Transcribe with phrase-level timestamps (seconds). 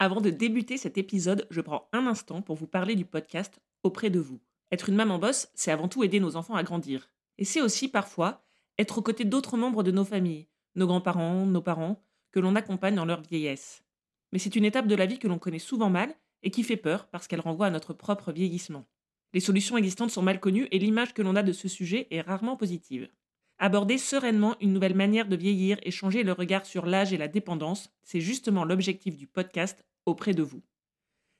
[0.00, 4.10] Avant de débuter cet épisode, je prends un instant pour vous parler du podcast Auprès
[4.10, 4.38] de vous.
[4.70, 7.10] Être une maman bosse, c'est avant tout aider nos enfants à grandir.
[7.36, 8.44] Et c'est aussi parfois
[8.78, 12.00] être aux côtés d'autres membres de nos familles, nos grands-parents, nos parents,
[12.30, 13.82] que l'on accompagne dans leur vieillesse.
[14.30, 16.76] Mais c'est une étape de la vie que l'on connaît souvent mal et qui fait
[16.76, 18.86] peur parce qu'elle renvoie à notre propre vieillissement.
[19.34, 22.20] Les solutions existantes sont mal connues et l'image que l'on a de ce sujet est
[22.20, 23.08] rarement positive.
[23.58, 27.26] Aborder sereinement une nouvelle manière de vieillir et changer le regard sur l'âge et la
[27.26, 30.62] dépendance, c'est justement l'objectif du podcast auprès de vous.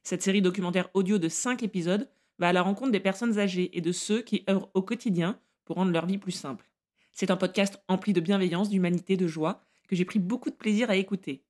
[0.03, 3.81] Cette série documentaire audio de 5 épisodes va à la rencontre des personnes âgées et
[3.81, 6.69] de ceux qui œuvrent au quotidien pour rendre leur vie plus simple.
[7.13, 10.91] C'est un podcast empli de bienveillance, d'humanité, de joie, que j'ai pris beaucoup de plaisir
[10.91, 11.43] à écouter.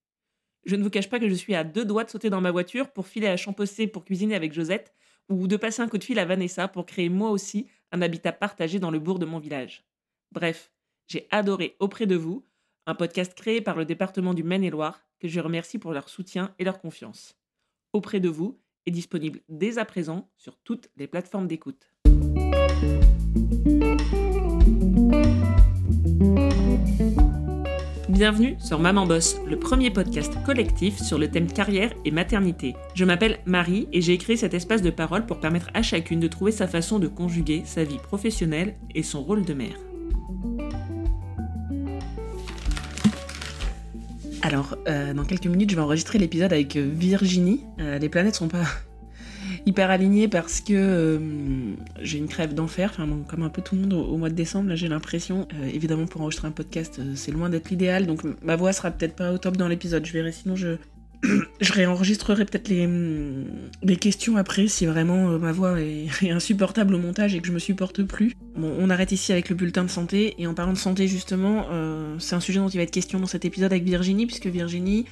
[0.65, 2.51] Je ne vous cache pas que je suis à deux doigts de sauter dans ma
[2.51, 4.95] voiture pour filer à Champossé pour cuisiner avec Josette,
[5.29, 8.33] ou de passer un coup de fil à Vanessa pour créer moi aussi un habitat
[8.33, 9.85] partagé dans le bourg de mon village.
[10.33, 10.73] Bref,
[11.07, 12.45] j'ai adoré Auprès de vous,
[12.89, 16.65] un podcast créé par le département du Maine-et-Loire, que je remercie pour leur soutien et
[16.65, 17.37] leur confiance.
[17.93, 21.93] Auprès de vous est disponible dès à présent sur toutes les plateformes d'écoute.
[28.09, 32.75] Bienvenue sur Maman Boss, le premier podcast collectif sur le thème carrière et maternité.
[32.95, 36.27] Je m'appelle Marie et j'ai créé cet espace de parole pour permettre à chacune de
[36.27, 39.77] trouver sa façon de conjuguer sa vie professionnelle et son rôle de mère.
[44.43, 47.65] Alors, euh, dans quelques minutes, je vais enregistrer l'épisode avec euh, Virginie.
[47.81, 48.65] Euh, les planètes sont pas
[49.67, 51.21] hyper alignées parce que
[52.01, 54.69] j'ai une crève d'enfer, enfin, comme un peu tout le monde au, mois de décembre.
[54.69, 58.73] Là, j'ai l'impression, évidemment, pour enregistrer un podcast, c'est loin d'être l'idéal, donc ma voix
[58.73, 60.07] sera peut-être pas au top dans l'épisode.
[60.07, 60.77] Je verrai, sinon je,
[61.61, 62.89] je réenregistrerai peut-être les,
[63.83, 67.53] les, questions après si vraiment euh, ma voix est, insupportable au montage et que je
[67.53, 68.35] me supporte plus.
[68.57, 70.35] Bon, on arrête ici avec le bulletin de santé.
[70.39, 73.19] Et en parlant de santé justement, euh, c'est un sujet dont il va être question
[73.19, 75.07] dans cet épisode avec Virginie puisque Virginie,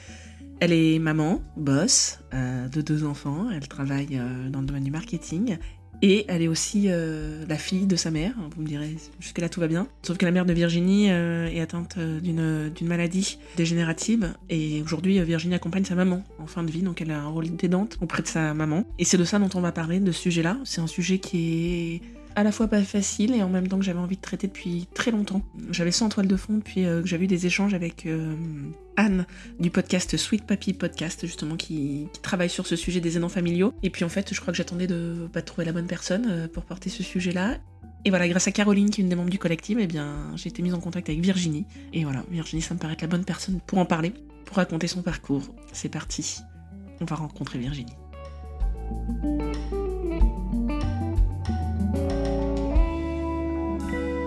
[0.60, 5.58] elle est maman, boss euh, de deux enfants, elle travaille dans le domaine du marketing
[6.02, 8.34] et elle est aussi euh, la fille de sa mère.
[8.54, 9.86] Vous me direz, jusque-là tout va bien.
[10.02, 14.34] Sauf que la mère de Virginie euh, est atteinte euh, d'une maladie dégénérative.
[14.50, 16.82] Et aujourd'hui, Virginie accompagne sa maman en fin de vie.
[16.82, 18.84] Donc elle a un rôle d'aidante auprès de sa maman.
[18.98, 20.58] Et c'est de ça dont on va parler, de ce sujet-là.
[20.64, 22.02] C'est un sujet qui est
[22.34, 24.86] à la fois pas facile et en même temps que j'avais envie de traiter depuis
[24.92, 25.42] très longtemps.
[25.70, 28.06] J'avais ça en toile de fond depuis que j'avais eu des échanges avec
[28.96, 29.26] Anne
[29.60, 33.74] du podcast Sweet Papi Podcast, justement, qui, travaille sur ce sujet des aidants familiaux.
[33.82, 36.48] Et puis en fait, je crois que j'attendais de, pas trouver la bonne personne euh,
[36.48, 37.58] pour porter ce sujet-là.
[38.04, 40.48] Et voilà, grâce à Caroline, qui est une des membres du collectif, eh bien, j'ai
[40.48, 41.66] été mise en contact avec Virginie.
[41.92, 44.12] Et voilà, Virginie, ça me paraît être la bonne personne pour en parler,
[44.44, 45.42] pour raconter son parcours.
[45.72, 46.38] C'est parti,
[47.00, 47.94] on va rencontrer Virginie.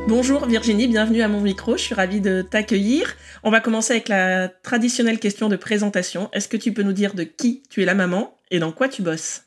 [0.10, 3.16] Bonjour Virginie, bienvenue à mon micro, je suis ravie de t'accueillir.
[3.44, 6.32] On va commencer avec la traditionnelle question de présentation.
[6.34, 8.90] Est-ce que tu peux nous dire de qui tu es la maman et dans quoi
[8.90, 9.44] tu bosses?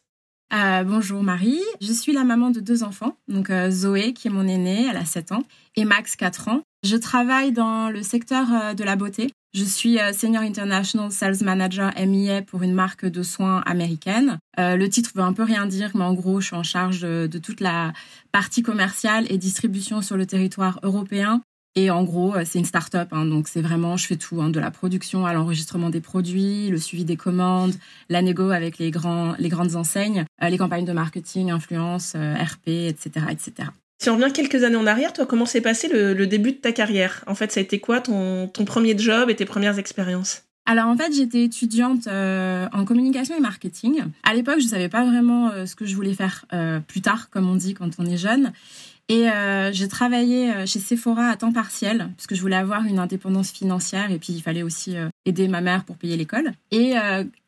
[0.54, 4.30] Euh, bonjour Marie, je suis la maman de deux enfants, donc euh, Zoé qui est
[4.30, 5.42] mon aînée, elle a 7 ans,
[5.74, 6.62] et Max 4 ans.
[6.82, 11.44] Je travaille dans le secteur euh, de la beauté, je suis euh, Senior International Sales
[11.44, 14.38] Manager MEA pour une marque de soins américaine.
[14.58, 17.02] Euh, le titre veut un peu rien dire, mais en gros, je suis en charge
[17.02, 17.92] de, toute la
[18.32, 21.42] partie commerciale et distribution sur le territoire européen.
[21.76, 24.58] Et en gros, c'est une start-up, hein, donc c'est vraiment, je fais tout, hein, de
[24.58, 27.74] la production à l'enregistrement des produits, le suivi des commandes,
[28.10, 33.26] la négo avec les grands, les grandes enseignes, les campagnes de marketing, influence, RP, etc.,
[33.30, 33.68] etc.
[34.02, 36.72] Si on revient quelques années en arrière, toi, comment s'est passé le, début de ta
[36.72, 37.22] carrière?
[37.28, 40.42] En fait, ça a été quoi ton, premier job et tes premières expériences?
[40.66, 44.02] Alors en fait, j'étais étudiante euh, en communication et marketing.
[44.24, 47.00] À l'époque, je ne savais pas vraiment euh, ce que je voulais faire euh, plus
[47.00, 48.52] tard, comme on dit quand on est jeune.
[49.08, 49.26] Et
[49.72, 54.10] j'ai travaillé chez Sephora à temps partiel, parce que je voulais avoir une indépendance financière
[54.10, 54.96] et puis il fallait aussi
[55.26, 56.52] aider ma mère pour payer l'école.
[56.70, 56.94] Et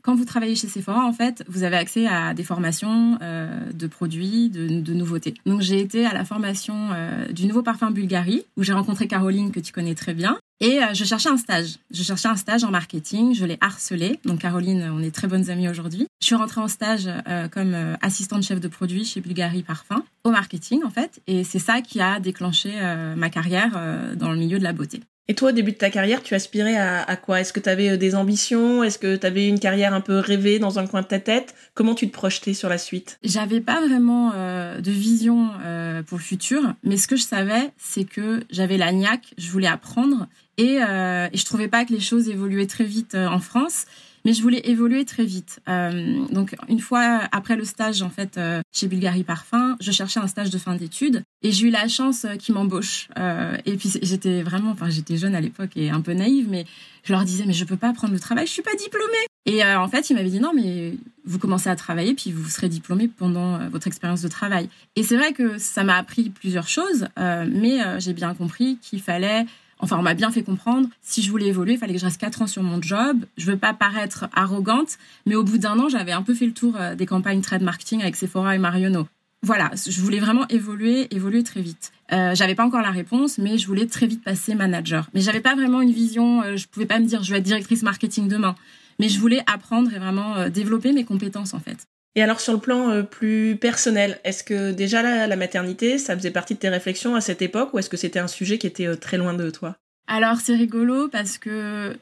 [0.04, 3.87] quand vous travaillez chez Sephora, en fait, vous avez accès à des formations euh, de
[3.87, 5.34] produits, de, nouveautés.
[5.47, 9.50] Donc j'ai été à la formation euh, du nouveau parfum Bulgarie, où j'ai rencontré Caroline,
[9.50, 10.38] que tu connais très bien.
[10.60, 11.76] Et euh, je cherchais un stage.
[11.91, 13.34] Je cherchais un stage en marketing.
[13.34, 14.20] Je l'ai harcelé.
[14.26, 16.06] Donc Caroline, on est très bonnes amies aujourd'hui.
[16.20, 17.08] Je suis rentrée en stage
[17.50, 21.20] comme assistante chef de produit chez Bulgarie Parfum, au marketing en fait.
[21.26, 22.70] Et c'est ça qui a déclenché
[23.17, 23.73] ma carrière
[24.17, 25.00] dans le milieu de la beauté.
[25.26, 27.41] Et toi, au début de ta carrière, tu aspirais à, quoi?
[27.41, 28.82] Est-ce que tu avais euh, des ambitions?
[28.85, 31.55] Est-ce que tu avais une carrière un peu rêvée dans un coin de ta tête?
[31.75, 33.19] Comment tu te projetais sur la suite?
[33.25, 37.71] J'avais pas vraiment euh, de vision euh, pour le futur, mais ce que je savais,
[37.79, 40.26] c'est que j'avais la niaque, je voulais apprendre
[40.59, 43.87] et, et je trouvais pas que les choses évoluaient très vite en France
[44.25, 45.61] mais je voulais évoluer très vite.
[45.69, 50.21] Euh, donc une fois après le stage en fait euh, chez Bulgarie Parfum, je cherchais
[50.21, 53.09] un stage de fin d'études et j'ai eu la chance euh, qu'ils m'embauchent.
[53.19, 56.65] Euh, et puis j'étais vraiment, enfin j'étais jeune à l'époque et un peu naïve, mais
[57.03, 59.12] je leur disais mais je peux pas prendre le travail, je suis pas diplômée.
[59.47, 60.94] Et en fait, il m'avait dit non, mais
[61.27, 64.70] vous commencez à travailler, puis vous serez diplômé pendant votre expérience de travail.
[64.97, 69.44] Et c'est vrai que ça m'a appris plusieurs choses, mais j'ai bien compris qu'il fallait
[69.79, 72.21] Enfin, on m'a bien fait comprendre, si je voulais évoluer, il fallait que je reste
[72.21, 73.25] 4 ans sur mon job.
[73.37, 76.53] Je veux pas paraître arrogante, mais au bout d'un an, j'avais un peu fait le
[76.53, 79.06] tour euh, des campagnes trade marketing avec Sephora et Marionneau.
[79.44, 81.93] Voilà, je voulais vraiment évoluer, évoluer très vite.
[82.12, 85.11] Euh, j'avais pas encore la réponse, mais je voulais très vite passer manager.
[85.12, 86.43] Mais j'avais pas vraiment une vision.
[86.43, 88.55] Euh, je pouvais pas me dire je vais être directrice marketing demain.
[88.99, 91.87] Mais je voulais apprendre et vraiment euh, développer mes compétences en fait.
[92.16, 96.55] Et alors sur le plan plus personnel, est-ce que déjà la, maternité, ça faisait partie
[96.55, 99.19] de tes réflexions à cette époque ou est-ce que c'était un sujet qui était très
[99.19, 99.76] loin de toi?
[100.06, 101.96] Alors c'est rigolo parce que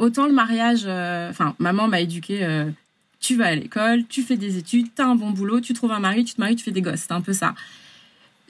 [0.00, 0.86] autant le mariage,
[1.30, 2.44] enfin maman m'a éduquée
[3.24, 5.92] tu vas à l'école, tu fais des études, tu as un bon boulot, tu trouves
[5.92, 7.00] un mari, tu te maries, tu fais des gosses.
[7.08, 7.54] C'est un peu ça.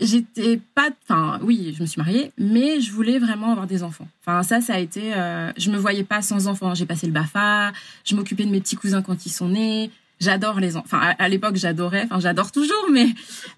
[0.00, 4.08] J'étais pas, enfin oui, je me suis mariée, mais je voulais vraiment avoir des enfants.
[4.20, 6.74] Enfin ça, ça a été, euh, je me voyais pas sans enfants.
[6.74, 7.72] J'ai passé le Bafa,
[8.04, 10.96] je m'occupais de mes petits cousins quand ils sont nés, J'adore les enfants.
[10.96, 12.05] Enfin, à, l'époque, j'adorais.
[12.05, 13.08] Enfin, j'adore toujours, mais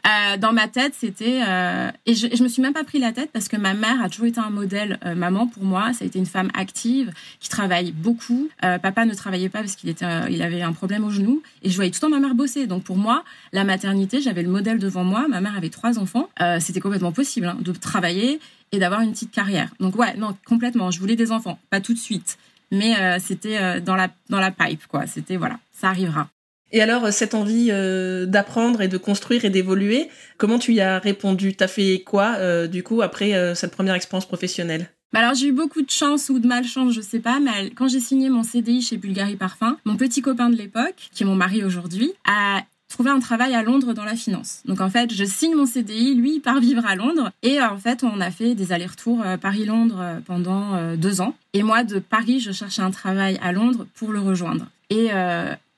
[0.06, 1.42] euh, dans ma tête, c'était.
[1.46, 4.02] Euh, et je, je me suis même pas pris la tête parce que ma mère
[4.02, 5.92] a toujours été un modèle euh, maman pour moi.
[5.92, 8.48] Ça a été une femme active qui travaille beaucoup.
[8.64, 11.42] Euh, papa ne travaillait pas parce qu'il était, euh, il avait un problème au genou.
[11.62, 12.66] Et je voyais tout le temps ma mère bosser.
[12.66, 15.26] Donc pour moi, la maternité, j'avais le modèle devant moi.
[15.28, 16.28] Ma mère avait trois enfants.
[16.60, 18.40] c'était complètement possible hein, de travailler
[18.72, 19.70] et d'avoir une petite carrière.
[19.78, 20.90] Donc ouais, non, complètement.
[20.90, 22.38] Je voulais des enfants, pas tout de suite,
[22.72, 25.06] mais c'était dans la dans la pipe, quoi.
[25.06, 26.28] C'était voilà, ça arrivera.
[26.72, 30.80] Et alors, euh, cette envie euh, d'apprendre et de construire et d'évoluer, comment tu y
[30.80, 31.54] as répondu?
[31.54, 34.90] T'as fait quoi, euh, du coup, après cette première expérience professionnelle?
[35.12, 37.86] Bah alors j'ai eu beaucoup de chance ou de malchance, je sais pas, mais quand
[37.86, 41.36] j'ai signé mon CDI chez Bulgari Parfum, mon petit copain de l'époque, qui est mon
[41.36, 44.62] mari aujourd'hui, a trouvé un travail à Londres dans la finance.
[44.64, 47.78] Donc en fait, je signe mon CDI, lui il part vivre à Londres et en
[47.78, 51.34] fait on a fait des allers-retours Paris-Londres pendant deux ans.
[51.52, 54.66] Et moi de Paris, je cherchais un travail à Londres pour le rejoindre.
[54.90, 55.10] Et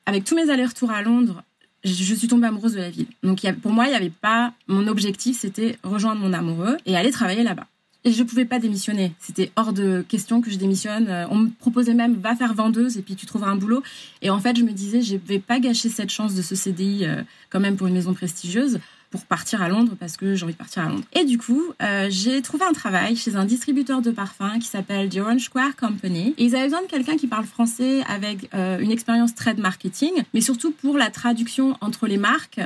[0.09, 1.43] avec tous mes allers-retours à Londres,
[1.83, 3.05] je suis tombée amoureuse de la ville.
[3.21, 4.53] Donc pour moi, il n'y avait pas.
[4.67, 7.67] Mon objectif, c'était rejoindre mon amoureux et aller travailler là-bas.
[8.05, 9.13] Et je ne pouvais pas démissionner.
[9.19, 11.07] C'était hors de question que je démissionne.
[11.09, 13.83] Euh, on me proposait même va faire vendeuse et puis tu trouveras un boulot.
[14.23, 16.55] Et en fait, je me disais je ne vais pas gâcher cette chance de ce
[16.55, 17.21] CDI euh,
[17.51, 18.79] quand même pour une maison prestigieuse
[19.11, 21.03] pour partir à Londres parce que j'ai envie de partir à Londres.
[21.13, 25.09] Et du coup, euh, j'ai trouvé un travail chez un distributeur de parfums qui s'appelle
[25.09, 26.33] The Orange Square Company.
[26.37, 30.11] Et ils avaient besoin de quelqu'un qui parle français avec euh, une expérience trade marketing,
[30.33, 32.61] mais surtout pour la traduction entre les marques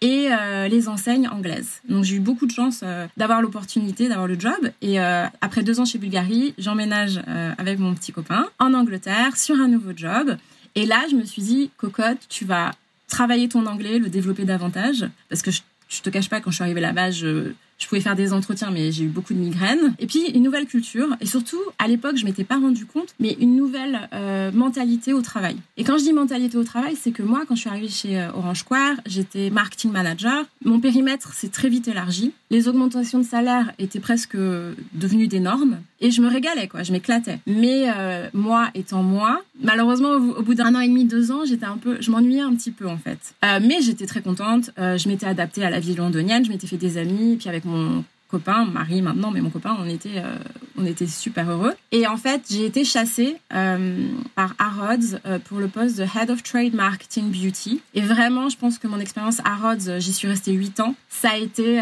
[0.00, 1.80] et euh, les enseignes anglaises.
[1.88, 2.84] Donc j'ai eu beaucoup de chance
[3.16, 4.70] d'avoir l'opportunité, d'avoir le job.
[4.80, 7.20] Et après deux ans chez Bulgarie, j'emménage
[7.58, 10.36] avec mon petit copain en Angleterre sur un nouveau job.
[10.76, 12.70] Et là, je me suis dit, cocotte, tu vas
[13.08, 15.50] travailler ton anglais, le développer davantage, parce que
[15.88, 18.70] je te cache pas, quand je suis arrivée là-bas, je, je pouvais faire des entretiens,
[18.70, 19.94] mais j'ai eu beaucoup de migraines.
[19.98, 23.36] Et puis une nouvelle culture, et surtout à l'époque, je m'étais pas rendu compte, mais
[23.40, 25.56] une nouvelle euh, mentalité au travail.
[25.76, 28.20] Et quand je dis mentalité au travail, c'est que moi, quand je suis arrivée chez
[28.20, 30.44] euh, Orange Square, j'étais marketing manager.
[30.64, 32.32] Mon périmètre s'est très vite élargi.
[32.50, 36.82] Les augmentations de salaire étaient presque devenues des normes, et je me régalais, quoi.
[36.82, 37.38] Je m'éclatais.
[37.46, 41.66] Mais euh, moi étant moi, malheureusement, au, bout d'un an et demi, deux ans, j'étais
[41.66, 43.18] un peu, je m'ennuyais un petit peu en fait.
[43.42, 44.70] mais j'étais très contente.
[44.76, 46.44] je m'étais adaptée à la vie londonienne.
[46.44, 49.88] Je m'étais fait des amis, puis avec mon copain, mari maintenant, mais mon copain, on
[49.88, 50.36] était, euh,
[50.76, 51.72] on était super heureux.
[51.92, 56.30] Et en fait, j'ai été chassée euh, par Harrods euh, pour le poste de Head
[56.30, 57.80] of Trade Marketing Beauty.
[57.94, 60.94] Et vraiment, je pense que mon expérience Harrods, j'y suis restée 8 ans.
[61.08, 61.80] Ça a été,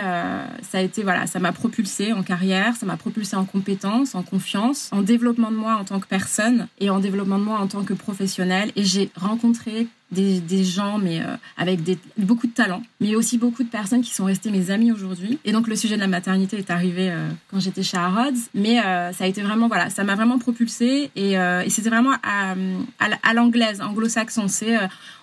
[0.63, 4.23] ça a été, voilà, ça m'a propulsée en carrière, ça m'a propulsée en compétences, en
[4.23, 7.67] confiance, en développement de moi en tant que personne et en développement de moi en
[7.67, 8.73] tant que professionnel.
[8.77, 11.81] Et j'ai rencontré des, gens mais euh, avec
[12.17, 15.39] beaucoup de talent, mais aussi beaucoup de personnes qui sont restées mes amis aujourd'hui.
[15.45, 18.81] Et donc le sujet de la maternité est arrivé euh, quand j'étais chez Harrods, mais
[18.81, 21.37] euh, ça a été vraiment voilà, ça m'a vraiment propulsée et,
[21.69, 24.49] c'était vraiment à l'anglaise, anglo-saxon.
[24.49, 24.77] C'est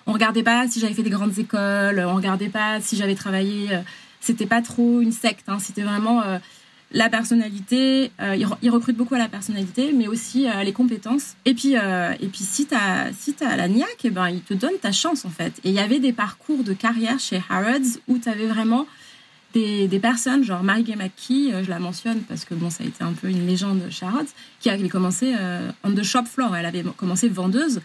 [0.06, 3.70] on regardait pas si j'avais fait des grandes écoles, on regardait pas si j'avais travaillé.
[4.20, 6.22] c'était pas trop une secte, hein, c'était vraiment
[6.94, 11.34] la personnalité, euh, il, recrute beaucoup à la personnalité, mais aussi euh, les compétences.
[11.44, 14.40] Et puis, euh, et puis si tu as, si as la niaque, eh ben, il
[14.40, 15.54] te donne ta chance en fait.
[15.64, 18.86] Et il y avait des parcours de carrière chez Harrods où tu avais vraiment
[19.54, 23.02] des, des, personnes, genre Maggie McKee, je la mentionne parce que bon, ça a été
[23.02, 25.34] un peu une légende chez Harrods, qui avait commencé
[25.82, 26.56] on the shop floor.
[26.56, 27.80] Elle avait commencé vendeuse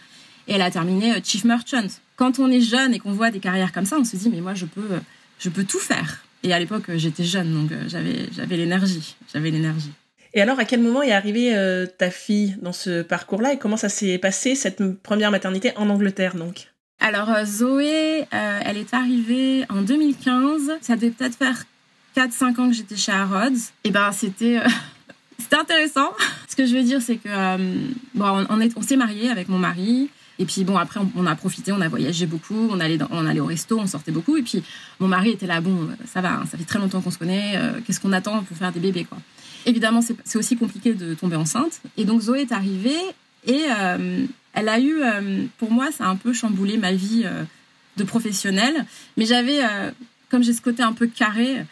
[0.46, 1.86] et elle a terminé chief merchant.
[2.16, 4.40] Quand on est jeune et qu'on voit des carrières comme ça, on se dit mais
[4.40, 5.00] moi je peux,
[5.38, 6.24] je peux tout faire.
[6.42, 9.16] Et à l'époque, euh, j'étais jeune, donc euh, j'avais, j'avais l'énergie.
[9.32, 9.92] J'avais l'énergie.
[10.32, 13.76] Et alors, à quel moment est arrivée euh, ta fille dans ce parcours-là et comment
[13.76, 16.68] ça s'est passé, cette première maternité en Angleterre, donc?
[17.00, 20.72] Alors, Zoé, elle est arrivée en 2015.
[20.82, 21.64] Ça devait peut-être faire
[22.14, 23.72] 4-5 ans que j'étais chez Harrods.
[23.84, 24.60] Et ben, c'était...
[25.38, 26.10] c'était intéressant.
[26.46, 27.56] Ce que je veux dire, c'est que
[28.14, 30.10] bon, on, est, on s'est mariés avec mon mari.
[30.40, 33.40] Et puis bon, après, on, a profité, on a voyagé beaucoup, on allait, on allait
[33.40, 34.36] au resto, on sortait beaucoup.
[34.36, 34.64] Et puis
[34.98, 37.60] mon mari était là, bon, ça va, hein, ça fait très longtemps qu'on se connaît,
[37.86, 39.18] qu'est-ce qu'on attend pour faire des bébés, quoi.
[39.66, 41.82] Évidemment, c'est aussi compliqué de tomber enceinte.
[41.98, 42.96] Et donc Zoé est arrivée
[43.46, 43.66] et
[44.54, 45.02] elle a eu,
[45.58, 47.26] pour moi, ça a un peu chamboulé ma vie
[47.98, 48.86] de professionnelle.
[49.18, 49.60] Mais j'avais,
[50.30, 51.66] comme j'ai ce côté un peu carré,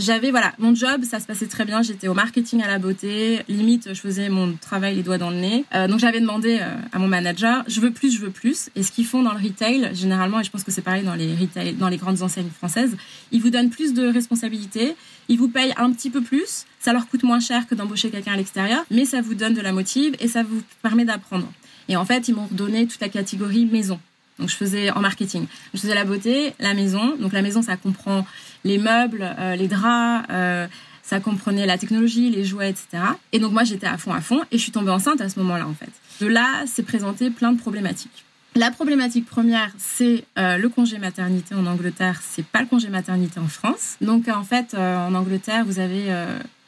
[0.00, 1.82] j'avais voilà mon job ça se passait très bien.
[1.82, 3.40] J'étais au marketing à la beauté.
[3.48, 5.64] Limite je faisais mon travail les doigts dans le nez.
[5.74, 8.82] Euh, donc j'avais demandé euh, à mon manager je veux plus je veux plus et
[8.82, 11.34] ce qu'ils font dans le retail généralement et je pense que c'est pareil dans les
[11.72, 12.96] dans les grandes enseignes françaises
[13.32, 14.96] ils vous donnent plus de responsabilités.
[15.28, 16.66] Ils vous payent un petit peu plus.
[16.80, 19.60] Ça leur coûte moins cher que d'embaucher quelqu'un à l'extérieur mais ça vous donne de
[19.60, 21.50] la motive et ça vous permet d'apprendre.
[21.88, 24.00] Et en fait ils m'ont donné toute la catégorie maison
[24.38, 25.46] donc je faisais en marketing.
[25.74, 27.16] Je faisais la beauté, la maison.
[27.16, 28.26] Donc la maison, ça comprend
[28.64, 30.66] les meubles, euh, les draps, euh,
[31.02, 33.02] ça comprenait la technologie, les jouets, etc.
[33.32, 35.38] Et donc moi, j'étais à fond, à fond, et je suis tombée enceinte à ce
[35.40, 35.90] moment-là, en fait.
[36.20, 38.24] De là, c'est présenté plein de problématiques.
[38.56, 42.20] La problématique première, c'est euh, le congé maternité en Angleterre.
[42.22, 43.96] C'est pas le congé maternité en France.
[44.00, 46.04] Donc en fait, en Angleterre, vous avez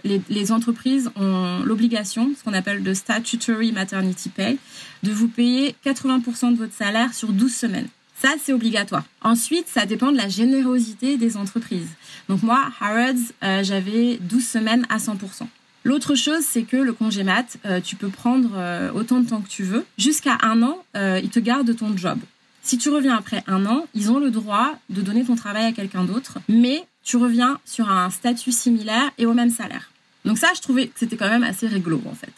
[0.05, 4.59] les, entreprises ont l'obligation, ce qu'on appelle de statutory maternity pay,
[5.03, 7.89] de vous payer 80% de votre salaire sur 12 semaines.
[8.19, 9.05] Ça, c'est obligatoire.
[9.23, 11.91] Ensuite, ça dépend de la générosité des entreprises.
[12.29, 15.47] Donc moi, Harrods, euh, j'avais 12 semaines à 100%.
[15.85, 19.41] L'autre chose, c'est que le congé mat, euh, tu peux prendre euh, autant de temps
[19.43, 19.85] que tu veux.
[19.99, 22.19] Jusqu'à un an, ils te gardent ton job.
[22.63, 25.73] Si tu reviens après un an, ils ont le droit de donner ton travail à
[25.73, 29.91] quelqu'un d'autre, mais tu reviens sur un statut similaire et au même salaire.
[30.25, 32.33] Donc ça, je trouvais que c'était quand même assez réglo en fait.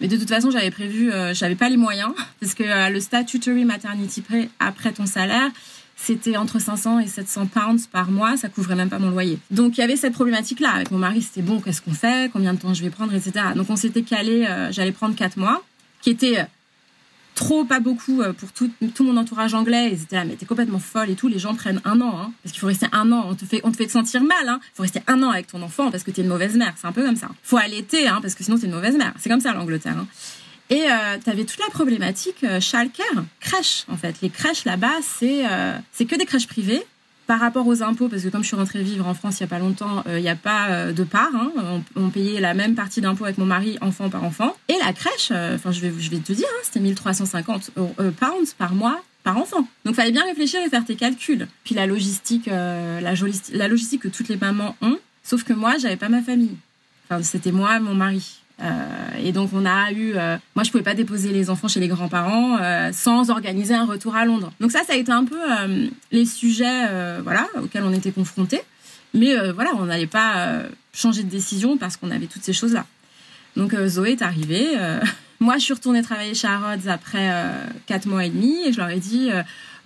[0.00, 2.98] Mais de toute façon, j'avais prévu, euh, j'avais pas les moyens parce que euh, le
[2.98, 5.50] statutory maternity pay après ton salaire,
[5.96, 9.38] c'était entre 500 et 700 pounds par mois, ça couvrait même pas mon loyer.
[9.50, 12.54] Donc il y avait cette problématique-là avec mon mari, c'était bon, qu'est-ce qu'on fait, combien
[12.54, 13.32] de temps je vais prendre, etc.
[13.54, 15.62] Donc on s'était calé, euh, j'allais prendre 4 mois,
[16.00, 16.46] qui était
[17.36, 19.90] trop, pas beaucoup euh, pour tout, mon entourage anglais.
[19.92, 21.28] Ils étaient là, mais t'es complètement folle et tout.
[21.28, 23.26] Les gens prennent un an, hein, parce qu'il faut rester un an.
[23.28, 24.48] On te fait, on te fait te sentir mal.
[24.48, 24.58] Hein.
[24.62, 26.74] Il faut rester un an avec ton enfant parce que t'es une mauvaise mère.
[26.76, 27.28] C'est un peu comme ça.
[27.44, 29.14] Faut allaiter, hein, parce que sinon t'es une mauvaise mère.
[29.18, 29.96] C'est comme ça l'Angleterre.
[29.98, 30.06] Hein.
[30.68, 32.58] Et euh, tu avais toute la problématique euh,
[33.40, 34.16] crèche en fait.
[34.20, 36.84] Les crèches là-bas, c'est euh, c'est que des crèches privées
[37.26, 39.46] par rapport aux impôts, parce que comme je suis rentrée vivre en France il n'y
[39.46, 41.30] a pas longtemps, euh, il n'y a pas euh, de part.
[41.34, 41.82] Hein.
[41.96, 44.56] on, payait la même partie d'impôt avec mon mari, enfant par enfant.
[44.68, 47.70] Et la crèche, euh, enfin je, vais, je vais te dire, hein, c'était 1350
[48.18, 49.66] pounds par mois par enfant.
[49.84, 51.48] Donc fallait bien réfléchir et faire tes calculs.
[51.64, 55.96] Puis la logistique, la, la logistique que toutes les mamans ont, sauf que moi, j'avais
[55.96, 56.56] pas ma famille.
[57.08, 58.40] Enfin, c'était moi, mon mari.
[58.62, 58.72] Euh,
[59.22, 61.88] et donc on a eu, euh, moi je pouvais pas déposer les enfants chez les
[61.88, 64.50] grands-parents euh, sans organiser un retour à Londres.
[64.60, 65.38] Donc ça, ça a été un peu
[66.10, 68.62] les sujets, voilà, auxquels on était confrontés.
[69.14, 72.86] Mais voilà, on n'allait pas changer de décision parce qu'on avait toutes ces choses-là.
[73.56, 74.76] Donc Zoé est arrivée.
[75.40, 77.30] moi, je suis retournée travailler chez Harrods après
[77.86, 79.30] quatre mois et demi et je leur ai dit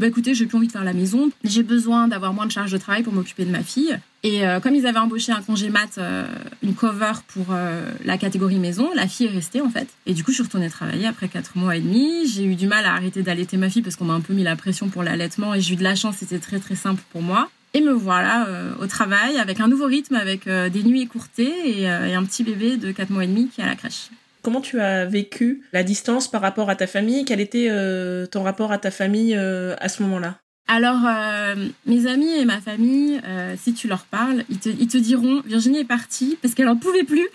[0.00, 2.72] bah écoutez, j'ai plus envie de faire la maison, j'ai besoin d'avoir moins de charges
[2.72, 3.98] de travail pour m'occuper de ma fille.
[4.22, 6.26] Et euh, comme ils avaient embauché un congé mat, euh,
[6.62, 9.88] une cover pour euh, la catégorie maison, la fille est restée en fait.
[10.06, 12.26] Et du coup, je suis retournée travailler après 4 mois et demi.
[12.26, 14.42] J'ai eu du mal à arrêter d'allaiter ma fille parce qu'on m'a un peu mis
[14.42, 17.20] la pression pour l'allaitement et j'ai eu de la chance, c'était très très simple pour
[17.20, 17.50] moi.
[17.74, 18.48] Et me voilà
[18.80, 22.78] au travail avec un nouveau rythme, avec des nuits écourtées et, et un petit bébé
[22.78, 24.08] de 4 mois et demi qui est à la crèche.
[24.42, 27.24] Comment tu as vécu la distance par rapport à ta famille?
[27.24, 30.38] Quel était euh, ton rapport à ta famille euh, à ce moment-là?
[30.66, 33.20] Alors, euh, mes amis et ma famille,
[33.56, 37.28] si tu leur parles, ils te, diront Virginie est partie parce qu'elle n'en pouvait plus.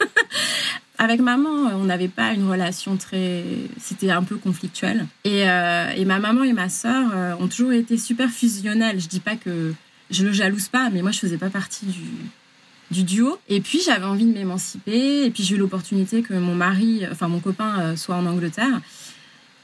[0.98, 3.44] Avec maman, on n'avait pas une relation très.
[3.78, 5.06] C'était un peu conflictuel.
[5.24, 9.00] Et, et ma maman et ma sœur ont toujours été super fusionnelles.
[9.00, 9.74] Je dis pas que
[10.10, 12.04] je le jalouse pas, mais moi, je faisais pas partie du,
[12.90, 13.38] du duo.
[13.48, 15.24] Et puis j'avais envie de m'émanciper.
[15.24, 18.80] Et puis j'ai eu l'opportunité que mon mari, enfin mon copain, euh, soit en Angleterre.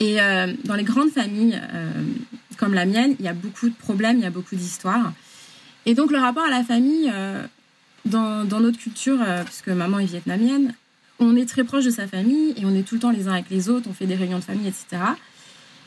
[0.00, 1.90] Et euh, dans les grandes familles euh,
[2.58, 5.12] comme la mienne, il y a beaucoup de problèmes, il y a beaucoup d'histoires.
[5.86, 7.12] Et donc le rapport à la famille,
[8.06, 10.72] dans, notre culture, puisque maman est vietnamienne,
[11.18, 13.32] on est très proche de sa famille et on est tout le temps les uns
[13.32, 15.02] avec les autres, on fait des réunions de famille, etc.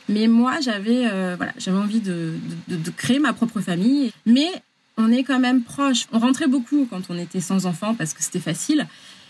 [0.08, 2.34] Mais moi, j'avais voilà, envie de,
[2.68, 4.12] de, créer ma propre famille.
[4.28, 4.52] Mais
[4.98, 6.06] on est quand même proche.
[6.12, 8.88] On rentrait beaucoup quand on était sans enfants parce que c'était facile.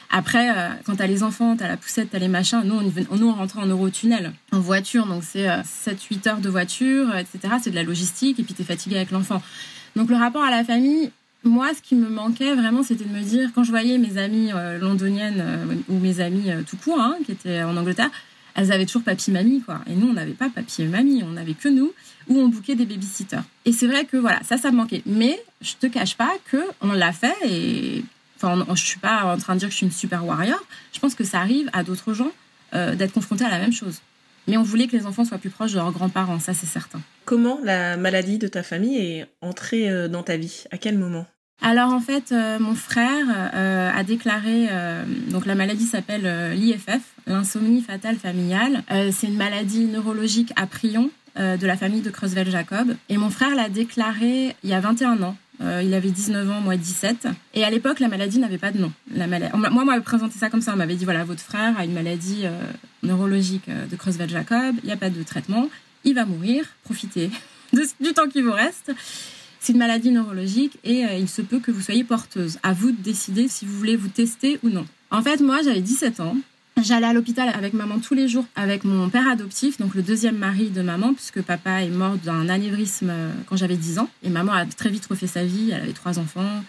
[0.09, 3.27] Après, euh, quand t'as les enfants, t'as la poussette, t'as les machins, nous on, nous,
[3.27, 7.55] on rentrait en Eurotunnel, en voiture, donc c'est 7-8 euh, heures de voiture, etc.
[7.61, 9.41] C'est de la logistique, et puis t'es fatigué avec l'enfant.
[9.97, 11.11] Donc le rapport à la famille,
[11.43, 14.51] moi, ce qui me manquait vraiment, c'était de me dire, quand je voyais mes amies
[14.53, 15.43] euh, londoniennes
[15.89, 18.09] ou mes amies tout court, hein, qui étaient en Angleterre,
[18.57, 19.81] elles avaient toujours papy-mamie, quoi.
[19.87, 21.93] Et nous, on n'avait pas papy et mamie, on n'avait que nous,
[22.27, 23.43] ou on bouquait des babysitters.
[23.65, 25.03] Et c'est vrai que voilà, ça, ça me manquait.
[25.05, 28.03] Mais je te cache pas que on l'a fait et
[28.35, 30.59] enfin, je suis pas en train de dire que je suis une super warrior.
[30.91, 32.31] Je pense que ça arrive à d'autres gens
[32.73, 34.01] euh, d'être confrontés à la même chose.
[34.47, 37.01] Mais on voulait que les enfants soient plus proches de leurs grands-parents, ça c'est certain.
[37.25, 40.63] Comment la maladie de ta famille est entrée euh, dans ta vie?
[40.71, 41.27] À quel moment?
[41.61, 44.67] Alors en fait, euh, mon frère euh, a déclaré,
[45.29, 48.83] donc la maladie s'appelle l'IFF, l'insomnie fatale familiale.
[49.11, 52.95] c'est une maladie neurologique à prion de la famille de Creutzfeldt-Jacob.
[53.09, 55.35] Et mon frère l'a déclaré il y a 21 ans.
[55.61, 57.27] Euh, il avait 19 ans, moi 17.
[57.55, 58.91] Et à l'époque, la maladie n'avait pas de nom.
[59.13, 59.55] La maladie...
[59.57, 60.73] Moi, on m'avait présenté ça comme ça.
[60.73, 62.59] On m'avait dit, voilà, votre frère a une maladie euh,
[63.03, 64.75] neurologique euh, de Creutzfeldt-Jacob.
[64.83, 65.69] Il n'y a pas de traitement.
[66.03, 66.65] Il va mourir.
[66.83, 67.31] Profitez
[67.99, 68.91] du temps qui vous reste.
[69.67, 72.57] C'est une maladie neurologique et il se peut que vous soyez porteuse.
[72.63, 74.85] À vous de décider si vous voulez vous tester ou non.
[75.11, 76.37] En fait, moi, j'avais 17 ans.
[76.81, 80.37] J'allais à l'hôpital avec maman tous les jours, avec mon père adoptif, donc le deuxième
[80.37, 84.09] mari de maman, puisque papa est mort d'un anévrisme euh, quand j'avais 10 ans.
[84.23, 86.63] Et maman a très vite refait sa vie, elle avait trois enfants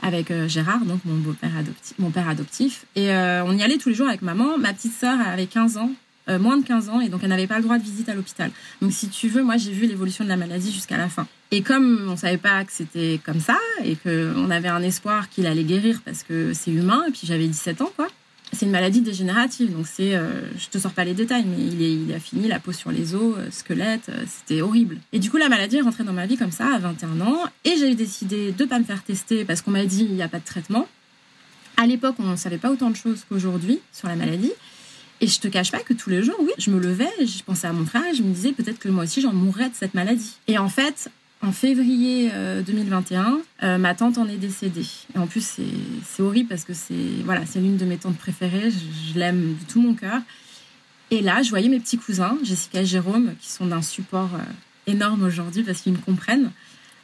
[0.00, 2.86] avec euh, Gérard, donc mon beau-père adoptif, mon père adoptif.
[2.96, 4.56] Et euh, on y allait tous les jours avec maman.
[4.56, 5.90] Ma petite sœur avait 15 ans,
[6.28, 8.50] moins de 15 ans, et donc elle n'avait pas le droit de visite à l'hôpital.
[8.80, 11.26] Donc si tu veux, moi j'ai vu l'évolution de la maladie jusqu'à la fin.
[11.50, 15.46] Et comme on savait pas que c'était comme ça, et qu'on avait un espoir qu'il
[15.46, 18.08] allait guérir parce que c'est humain, et puis j'avais 17 ans, quoi
[18.52, 22.12] c'est une maladie dégénérative, donc c'est, euh, je te sors pas les détails, mais il,
[22.12, 24.98] a fini la peau sur les os, euh, squelette, euh, c'était horrible.
[25.12, 27.44] Et du coup, la maladie est rentrée dans ma vie comme ça à 21 ans,
[27.64, 30.28] et j'ai décidé de pas me faire tester parce qu'on m'a dit il n'y a
[30.28, 30.86] pas de traitement.
[31.78, 34.52] À l'époque, on ne savait pas autant de choses qu'aujourd'hui sur la maladie.
[35.22, 37.68] Et je te cache pas que tous les jours, oui, je me levais, je pensais
[37.68, 40.36] à mon frère je me disais peut-être que moi aussi j'en mourrais de cette maladie.
[40.48, 41.10] Et en fait,
[41.42, 42.28] en février
[42.66, 44.84] 2021, euh, euh, ma tante en est décédée.
[45.14, 45.60] Et en plus,
[46.04, 48.70] c'est horrible parce que c'est voilà, c'est l'une de mes tantes préférées.
[48.70, 50.20] Je, l'aime de tout mon cœur.
[51.12, 54.90] Et là, je voyais mes petits cousins, Jessica et Jérôme, qui sont d'un support euh,
[54.90, 56.50] énorme aujourd'hui parce qu'ils me comprennent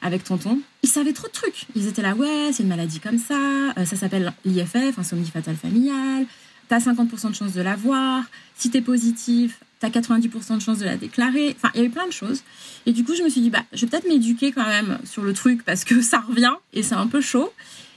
[0.03, 0.59] avec tonton.
[0.83, 1.67] Ils savaient trop de trucs.
[1.77, 3.75] Ils étaient là, ouais, c'est une maladie comme ça.
[3.85, 6.27] ça s'appelle l'IFF, insomnie fatale familiale.
[6.69, 8.25] T'as 50% de chances de l'avoir.
[8.57, 11.55] Si t'es positif, t'as 90% de chances de la déclarer.
[11.57, 12.43] Enfin, il y avait plein de choses.
[12.87, 15.23] Et du coup, je me suis dit, bah, je vais peut-être m'éduquer quand même sur
[15.23, 17.53] le truc parce que ça revient et c'est un peu chaud.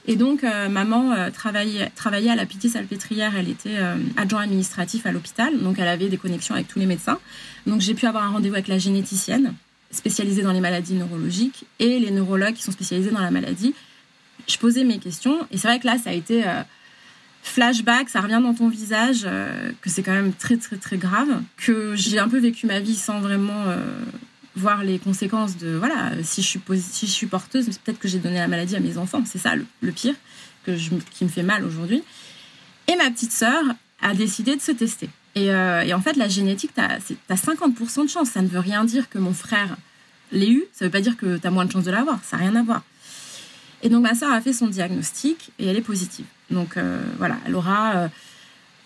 [0.06, 3.36] Et donc, euh, maman euh, travaillait, travaillait à la Pitié Salpêtrière.
[3.36, 5.58] Elle était euh, adjoint administratif à l'hôpital.
[5.60, 7.18] Donc, elle avait des connexions avec tous les médecins.
[7.66, 9.54] Donc, j'ai pu avoir un rendez-vous avec la généticienne
[9.90, 13.74] spécialisée dans les maladies neurologiques et les neurologues qui sont spécialisés dans la maladie.
[14.48, 16.42] Je posais mes questions et c'est vrai que là, ça a été
[17.42, 21.42] flashback, ça revient dans ton visage, euh, que c'est quand même très très très grave,
[21.56, 23.76] que j'ai un peu vécu ma vie sans vraiment euh,
[24.56, 28.18] voir les conséquences de voilà si je suis si je suis porteuse, peut-être que j'ai
[28.18, 30.14] donné la maladie à mes enfants, c'est ça le, pire
[30.64, 30.72] que
[31.10, 32.02] qui me fait mal aujourd'hui.
[32.88, 33.62] Et ma petite sœur
[34.00, 35.08] a décidé de se tester.
[35.34, 36.98] Et, euh, en fait, la génétique, tu as,
[37.34, 38.30] 50% de chance.
[38.30, 39.76] Ça ne veut rien dire que mon frère
[40.30, 40.64] l'ait eu.
[40.72, 42.18] Ça ne veut pas dire que tu as moins de chance de l'avoir.
[42.24, 42.82] Ça n'a rien à voir.
[43.82, 46.26] Et donc, ma sœur a fait son diagnostic et elle est positive.
[46.52, 48.08] Donc euh, voilà, elle aura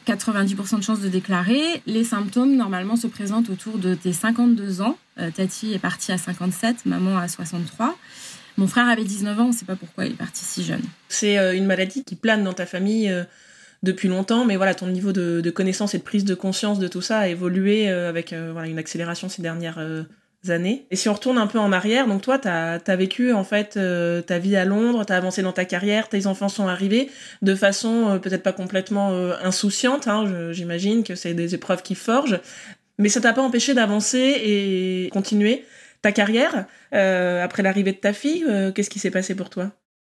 [0.06, 1.82] 90% euh, de chances de déclarer.
[1.86, 4.96] Les symptômes, normalement, se présentent autour de tes 52 ans.
[5.18, 7.96] Euh, Tati est partie à 57, maman à 63.
[8.56, 10.82] Mon frère avait 19 ans, on ne sait pas pourquoi il est parti si jeune.
[11.08, 13.14] C'est une maladie qui plane dans ta famille
[13.82, 17.02] depuis longtemps, mais voilà, ton niveau de, connaissance et de prise de conscience de tout
[17.02, 19.78] ça a évolué avec une accélération ces dernières
[20.48, 20.86] années.
[20.90, 23.76] Et si on retourne un peu en arrière, donc toi, tu as, vécu en fait
[23.76, 27.10] euh, ta vie à Londres, tu as avancé dans ta carrière, tes enfants sont arrivés
[27.42, 31.94] de façon euh, peut-être pas complètement euh, insouciante, hein, j'imagine que c'est des épreuves qui
[31.94, 32.40] forgent,
[32.98, 35.64] mais ça t'a pas empêché d'avancer et continuer
[36.02, 38.46] ta carrière après l'arrivée de ta fille.
[38.74, 39.72] Qu'est-ce qui s'est passé pour toi?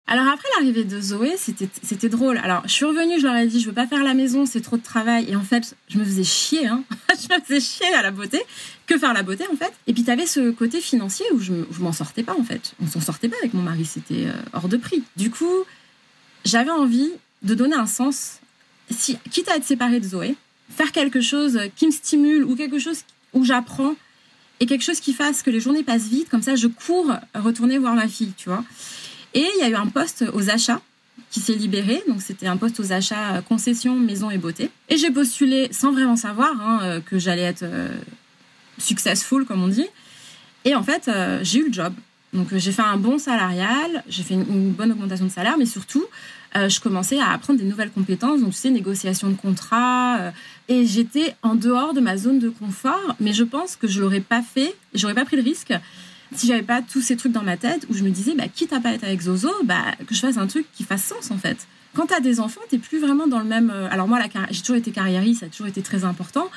[0.07, 2.37] Alors après l'arrivée de Zoé, c'était drôle.
[2.39, 4.59] Alors je suis revenue, je leur ai dit je veux pas faire la maison, c'est
[4.59, 5.29] trop de travail.
[5.29, 6.83] Et en fait, je me faisais chier, hein.
[7.09, 8.41] je me faisais chier à la beauté.
[8.87, 9.71] Que faire la beauté en fait?
[9.87, 12.73] Et puis tu avais ce côté financier où je, m'en sortais pas en fait.
[12.81, 15.03] On s'en sortait pas avec mon mari, c'était euh, hors de prix.
[15.15, 15.63] Du coup,
[16.43, 17.11] j'avais envie
[17.43, 18.39] de donner un sens,
[18.89, 20.35] si, quitte à être séparée de Zoé,
[20.69, 23.95] faire quelque chose qui me stimule ou quelque chose où j'apprends
[24.59, 26.27] et quelque chose qui fasse que les journées passent vite.
[26.27, 28.63] Comme ça, je cours retourner voir ma fille, tu vois.
[29.33, 30.81] Et il y a eu un poste aux achats
[31.31, 32.03] qui s'est libéré.
[32.07, 34.69] Donc c'était un poste aux achats euh, concession, maison et beauté.
[34.89, 37.89] Et j'ai postulé sans vraiment savoir hein, euh, que j'allais être euh,
[38.77, 39.87] successful, comme on dit.
[40.65, 41.09] Et en fait,
[41.41, 41.91] j'ai eu le job.
[42.33, 46.05] Donc j'ai fait un bon salarial, j'ai fait une, bonne augmentation de salaire, mais surtout,
[46.53, 50.31] je commençais à apprendre des nouvelles compétences, donc tu sais, négociation de contrat.
[50.69, 54.21] et j'étais en dehors de ma zone de confort, mais je pense que je l'aurais
[54.21, 55.73] pas fait, j'aurais pas pris le risque
[56.35, 58.73] si j'avais pas tous ces trucs dans ma tête où je me disais, bah, quitte
[58.73, 61.37] à pas être avec Zozo, bah, que je fasse un truc qui fasse sens en
[61.37, 61.57] fait.
[61.93, 63.69] Quand tu as des enfants, t'es plus vraiment dans le même.
[63.69, 66.49] Euh, alors moi, j'ai toujours été carriériste, ça a toujours été très important,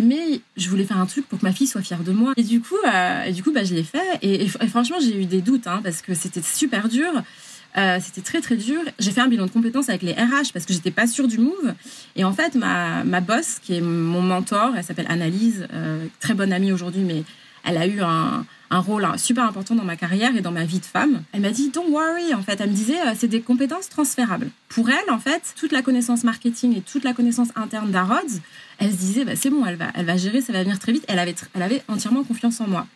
[0.00, 2.32] mais je voulais faire un truc pour que ma fille soit fière de moi.
[2.36, 4.18] Et du coup, euh, et du coup, bah, je l'ai fait.
[4.22, 7.22] Et, franchement, j'ai eu des doutes hein, parce que c'était super dur.
[7.78, 8.80] Euh, c'était très très dur.
[8.98, 11.38] J'ai fait un bilan de compétences avec les RH parce que j'étais pas sûre du
[11.38, 11.74] move.
[12.16, 16.34] Et en fait, ma, ma boss, qui est mon mentor, elle s'appelle Annalise, euh, très
[16.34, 17.24] bonne amie aujourd'hui, mais
[17.64, 20.84] elle a eu un, rôle super important dans ma carrière et dans ma vie de
[20.84, 21.22] femme.
[21.32, 22.58] Elle m'a dit Don't worry, en fait.
[22.60, 24.48] Elle me disait euh, c'est des compétences transférables.
[24.68, 28.40] Pour elle, en fait, toute la connaissance marketing et toute la connaissance interne d'Arods,
[28.78, 30.92] elle se disait bah, c'est bon, elle va, elle va gérer, ça va venir très
[30.92, 31.04] vite.
[31.08, 32.86] Elle avait, elle avait entièrement confiance en moi.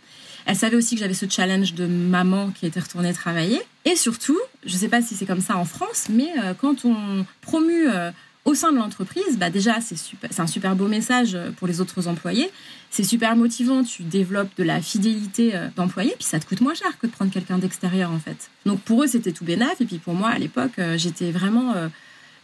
[0.46, 3.60] Elle savait aussi que j'avais ce challenge de maman qui était retournée travailler.
[3.84, 6.84] Et surtout, je ne sais pas si c'est comme ça en France, mais euh, quand
[6.84, 8.10] on promue euh,
[8.46, 12.08] au sein de l'entreprise, bah déjà, c'est un super beau message euh, pour les autres
[12.08, 12.50] employés.
[12.90, 16.98] C'est super motivant, tu développes de la fidélité d'employés, puis ça te coûte moins cher
[16.98, 18.48] que de prendre quelqu'un d'extérieur, en fait.
[18.64, 21.74] Donc pour eux, c'était tout bénef, et puis pour moi, à l'époque, j'étais vraiment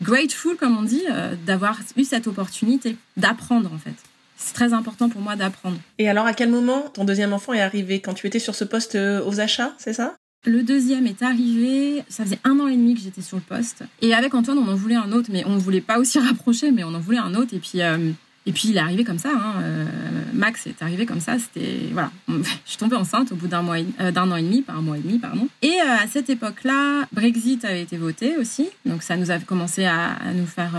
[0.02, 1.04] grateful, comme on dit,
[1.46, 3.94] d'avoir eu cette opportunité d'apprendre, en fait
[4.42, 5.78] c'est très important pour moi d'apprendre.
[5.98, 8.64] Et alors, à quel moment ton deuxième enfant est arrivé Quand tu étais sur ce
[8.64, 10.14] poste euh, aux achats, c'est ça?
[10.44, 13.84] Le deuxième est arrivé, ça faisait un an et demi que j'étais sur le poste.
[14.00, 16.72] Et avec Antoine, on en voulait un autre, mais on ne voulait pas aussi rapprocher,
[16.72, 17.54] mais on en voulait un autre.
[17.54, 18.10] Et puis, euh,
[18.44, 19.30] et puis il est arrivé comme ça.
[19.30, 19.84] Hein, euh,
[20.32, 21.38] Max est arrivé comme ça.
[21.38, 24.72] C'était voilà, je suis tombée enceinte au bout d'un mois, d'un an et demi, pas
[24.72, 25.46] un mois et demi, pardon.
[25.62, 30.16] Et à cette époque-là, Brexit avait été voté aussi, donc ça nous a commencé à
[30.34, 30.72] nous faire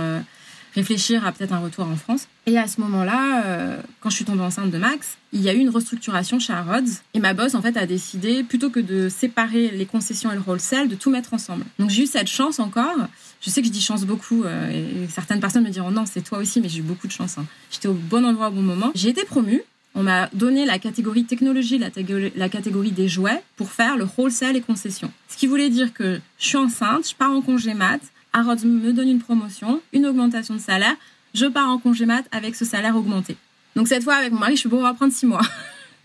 [0.76, 2.28] réfléchir à peut-être un retour en France.
[2.46, 5.54] Et à ce moment-là, euh, quand je suis tombée enceinte de Max, il y a
[5.54, 7.02] eu une restructuration chez Harrods.
[7.14, 10.42] Et ma boss, en fait, a décidé, plutôt que de séparer les concessions et le
[10.46, 11.66] wholesale, de tout mettre ensemble.
[11.80, 12.98] Donc j'ai eu cette chance encore.
[13.42, 14.44] Je sais que je dis chance beaucoup.
[14.44, 17.12] Euh, et certaines personnes me diront non, c'est toi aussi, mais j'ai eu beaucoup de
[17.12, 17.38] chance.
[17.38, 17.46] Hein.
[17.72, 18.92] J'étais au bon endroit au bon moment.
[18.96, 19.62] J'ai été promue.
[19.96, 24.62] On m'a donné la catégorie technologie, la, catégorie des jouets pour faire le wholesale et
[24.62, 25.12] concessions.
[25.30, 28.02] Ce qui voulait dire que je suis enceinte, je pars en congé mat,
[28.34, 30.96] Harrods me donne une promotion, une augmentation de salaire,
[31.34, 33.38] je pars en congé mat avec ce salaire augmenté.
[33.76, 35.42] Donc cette fois, avec mon mari, je suis bon, on prendre six mois.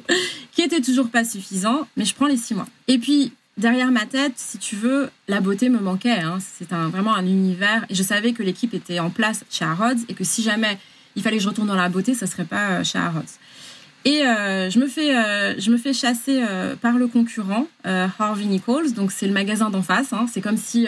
[0.53, 2.67] qui était toujours pas suffisant, mais je prends les six mois.
[2.87, 6.21] Et puis, derrière ma tête, si tu veux, la beauté me manquait.
[6.21, 6.39] Hein.
[6.41, 7.85] C'est vraiment un univers.
[7.91, 10.79] Et je savais que l'équipe était en place chez Harrods et que si jamais
[11.17, 13.23] il fallait que je retourne dans la beauté, ça serait pas euh, chez Harrods.
[14.05, 16.43] Et euh, je, me fais, euh, je me fais chasser
[16.81, 18.93] par le concurrent, Harvey Nichols.
[18.93, 20.13] Donc, c'est le magasin d'en face.
[20.13, 20.27] Hein.
[20.33, 20.87] C'est comme si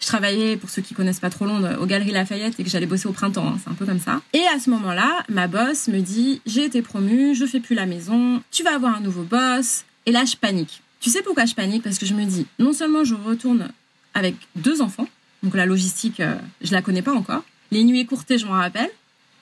[0.00, 2.86] je travaillais, pour ceux qui connaissent pas trop Londres, aux Galeries Lafayette et que j'allais
[2.86, 3.46] bosser au printemps.
[3.46, 4.20] Hein, c'est un peu comme ça.
[4.32, 7.86] Et à ce moment-là, ma boss me dit J'ai été promue, je fais plus la
[7.86, 9.84] maison, tu vas avoir un nouveau boss.
[10.06, 10.82] Et là, je panique.
[11.00, 11.82] Tu sais pourquoi je panique?
[11.82, 13.68] Parce que je me dis non seulement je retourne
[14.14, 15.08] avec deux enfants,
[15.42, 17.42] donc la logistique, euh, je la connais pas encore.
[17.70, 18.90] Les nuits écourtées, je m'en rappelle.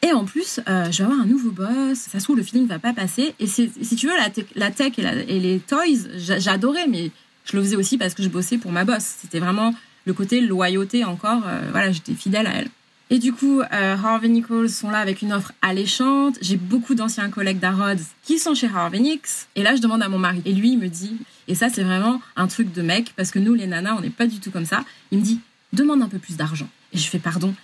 [0.05, 1.97] Et en plus, euh, je vais avoir un nouveau boss.
[1.97, 3.35] Ça se trouve, le feeling va pas passer.
[3.39, 4.15] Et si tu veux,
[4.57, 7.13] la, tech et les toys, j'adorais, mais
[7.45, 9.05] je le faisais aussi parce que je bossais pour ma boss.
[9.21, 9.73] C'était vraiment
[10.05, 12.69] le côté loyauté encore, euh, voilà, j'étais fidèle à elle.
[13.11, 16.39] Et du coup, euh, Harvey Nichols sont là avec une offre alléchante.
[16.41, 19.29] J'ai beaucoup d'anciens collègues d'Harrods qui sont chez Harvey Nichols.
[19.55, 20.41] Et là, je demande à mon mari.
[20.47, 23.39] Et lui, il me dit, et ça, c'est vraiment un truc de mec, parce que
[23.39, 24.83] nous, les nanas, on n'est pas du tout comme ça.
[25.11, 25.41] Il me dit,
[25.75, 26.69] demande un peu plus d'argent.
[26.95, 27.55] Et je fais, pardon.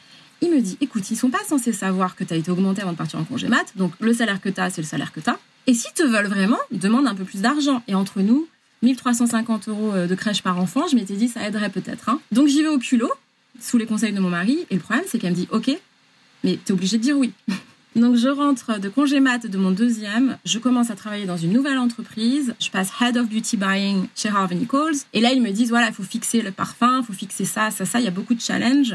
[0.42, 2.92] Il me dit, écoute, ils sont pas censés savoir que tu as été augmenté avant
[2.92, 3.72] de partir en congé mat.
[3.74, 5.38] Donc, le salaire que tu as, c'est le salaire que tu as.
[5.66, 7.82] Et s'ils te veulent vraiment, demande un peu plus d'argent.
[7.88, 8.46] Et entre nous,
[8.82, 12.08] 1350 euros euh, de crèche par enfant, je m'étais dit ça aiderait peut-être.
[12.08, 12.20] Hein.
[12.32, 13.12] Donc j'y vais au culot,
[13.60, 15.70] sous les conseils de mon mari, et le problème c'est qu'elle me dit ok,
[16.44, 17.32] mais t'es obligé de dire oui.
[17.96, 21.52] Donc je rentre de congé mat de mon deuxième, je commence à travailler dans une
[21.52, 25.50] nouvelle entreprise, je passe Head of Beauty Buying chez Harvey Nichols, et là ils me
[25.50, 28.08] disent voilà, il faut fixer le parfum, il faut fixer ça, ça, ça, il y
[28.08, 28.94] a beaucoup de challenges.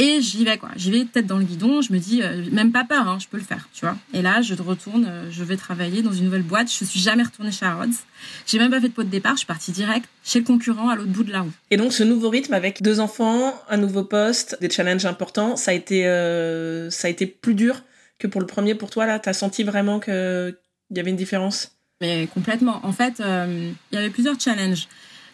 [0.00, 0.70] Et j'y vais, quoi.
[0.76, 1.82] J'y vais tête dans le guidon.
[1.82, 3.96] Je me dis, euh, même pas peur, hein, je peux le faire, tu vois.
[4.14, 6.70] Et là, je retourne, euh, je vais travailler dans une nouvelle boîte.
[6.70, 7.86] Je suis jamais retournée chez Harrods.
[8.46, 9.32] J'ai même pas fait de pot de départ.
[9.32, 11.52] Je suis partie direct chez le concurrent à l'autre bout de la roue.
[11.72, 15.72] Et donc, ce nouveau rythme avec deux enfants, un nouveau poste, des challenges importants, ça
[15.72, 17.82] a été, euh, ça a été plus dur
[18.20, 19.18] que pour le premier pour toi, là?
[19.18, 20.54] T'as senti vraiment qu'il
[20.92, 21.72] y avait une différence?
[22.00, 22.80] Mais complètement.
[22.84, 24.86] En fait, il y avait plusieurs challenges.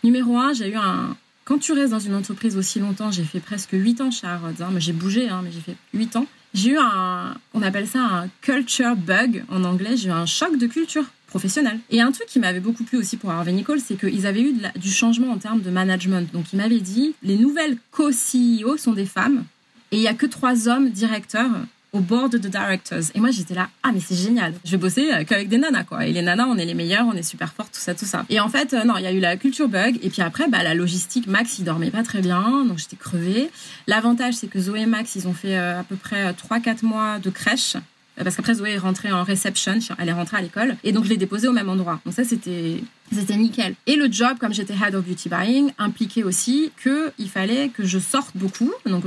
[0.03, 3.41] Numéro un, j'ai eu un, quand tu restes dans une entreprise aussi longtemps, j'ai fait
[3.41, 6.27] presque 8 ans chez Harrods, hein, j'ai bougé, hein, mais j'ai fait 8 ans.
[6.55, 10.57] J'ai eu un, on appelle ça un culture bug en anglais, j'ai eu un choc
[10.57, 11.81] de culture professionnelle.
[11.91, 14.55] Et un truc qui m'avait beaucoup plu aussi pour Harvey Nichols, c'est qu'ils avaient eu
[14.77, 16.33] du changement en termes de management.
[16.33, 19.45] Donc ils m'avaient dit, les nouvelles co-CEO sont des femmes,
[19.91, 21.51] et il y a que trois hommes directeurs
[21.95, 22.99] au board de directors.
[23.15, 24.53] Et moi, j'étais là, ah, mais c'est génial.
[24.65, 26.05] Je vais bosser euh, qu'avec des nanas, quoi.
[26.07, 28.27] Et les nanas, on est les meilleurs, on est super fortes, tout ça, tout ça.
[28.29, 29.99] Et en fait, euh, non, il y a eu la culture bug.
[30.03, 32.65] Et puis après, bah, la logistique, Max, il dormait pas très bien.
[32.67, 33.49] Donc j'étais crevée.
[33.87, 37.19] L'avantage, c'est que Zoé et Max, ils ont fait euh, à peu près 3-4 mois
[37.21, 37.77] de crèche
[38.23, 41.09] parce qu'après Zoé est rentrée en reception, elle est rentrée à l'école, et donc je
[41.09, 42.01] l'ai déposée au même endroit.
[42.05, 42.81] Donc ça c'était
[43.13, 43.75] c'était nickel.
[43.87, 47.85] Et le job, comme j'étais head of beauty buying, impliquait aussi que il fallait que
[47.85, 48.73] je sorte beaucoup.
[48.87, 49.05] Donc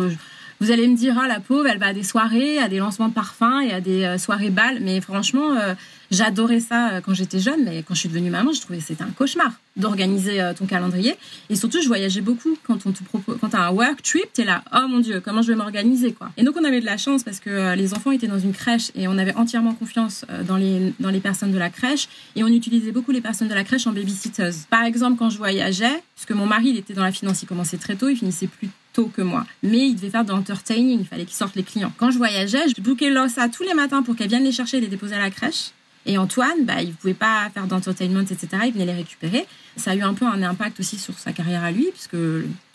[0.59, 3.09] vous allez me dire, ah, la pauvre, elle va à des soirées, à des lancements
[3.09, 4.79] de parfums et à des euh, soirées balles.
[4.81, 5.73] Mais franchement, euh,
[6.09, 8.85] J'adorais ça euh, quand j'étais jeune, mais quand je suis devenue maman, je trouvais que
[8.85, 11.15] c'était un cauchemar d'organiser ton calendrier.
[11.49, 12.57] Et surtout, je voyageais beaucoup.
[12.63, 15.49] Quand on te propose, quand un work trip, t'es là, oh mon dieu, comment je
[15.49, 16.31] vais m'organiser, quoi.
[16.35, 18.91] Et donc, on avait de la chance parce que les enfants étaient dans une crèche
[18.95, 22.47] et on avait entièrement confiance dans les, dans les personnes de la crèche et on
[22.47, 24.65] utilisait beaucoup les personnes de la crèche en babysitters.
[24.71, 27.77] Par exemple, quand je voyageais, puisque mon mari, il était dans la finance, il commençait
[27.77, 29.45] très tôt, il finissait plus tôt que moi.
[29.61, 31.93] Mais il devait faire de l'entertaining, il fallait qu'il sorte les clients.
[31.97, 34.81] Quand je voyageais, je bouquais Lossa tous les matins pour qu'elle vienne les chercher et
[34.81, 35.71] les déposer à la crèche.
[36.07, 38.47] Et Antoine, bah, il ne pouvait pas faire d'entertainment, etc.
[38.65, 39.45] Il venait les récupérer.
[39.75, 42.15] Ça a eu un peu un impact aussi sur sa carrière à lui, puisque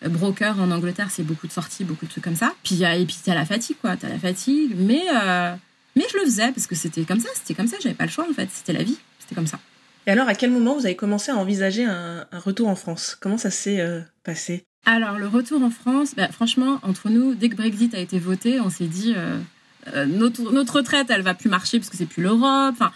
[0.07, 2.55] broker en Angleterre, c'est beaucoup de sorties, beaucoup de trucs comme ça.
[2.63, 3.97] Puis, et puis, t'as la fatigue, quoi.
[3.97, 4.75] T'as la fatigue.
[4.77, 5.55] Mais, euh,
[5.97, 7.31] mais je le faisais, parce que c'était comme ça.
[7.35, 7.79] C'était comme ça.
[7.83, 8.49] J'avais pas le choix, en fait.
[8.53, 8.99] C'était la vie.
[9.19, 9.59] C'était comme ça.
[10.07, 13.17] Et alors, à quel moment vous avez commencé à envisager un, retour en France?
[13.19, 14.67] Comment ça s'est euh, passé?
[14.85, 18.61] Alors, le retour en France, bah, franchement, entre nous, dès que Brexit a été voté,
[18.61, 22.23] on s'est dit, euh, notre, notre retraite, elle va plus marcher parce que c'est plus
[22.23, 22.75] l'Europe.
[22.75, 22.93] Enfin,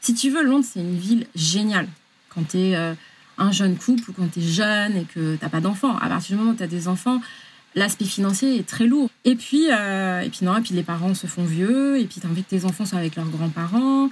[0.00, 1.88] si tu veux, Londres, c'est une ville géniale.
[2.28, 2.94] Quand tu es euh,
[3.38, 5.96] un jeune couple ou quand tu es jeune et que t'as pas d'enfants.
[5.96, 7.20] À partir du moment où tu as des enfants,
[7.74, 9.08] l'aspect financier est très lourd.
[9.24, 12.20] Et puis, euh, et puis non, et puis les parents se font vieux, et puis
[12.20, 14.10] tu envie que tes enfants soient avec leurs grands-parents.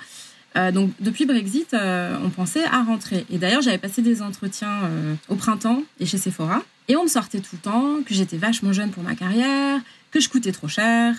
[0.57, 3.27] Euh, donc depuis Brexit, on pensait à rentrer.
[3.31, 4.81] Et d'ailleurs, j'avais passé des entretiens
[5.29, 8.73] au printemps et chez Sephora, et on me sortait tout le temps que j'étais vachement
[8.73, 11.15] jeune pour ma carrière, que je coûtais trop cher,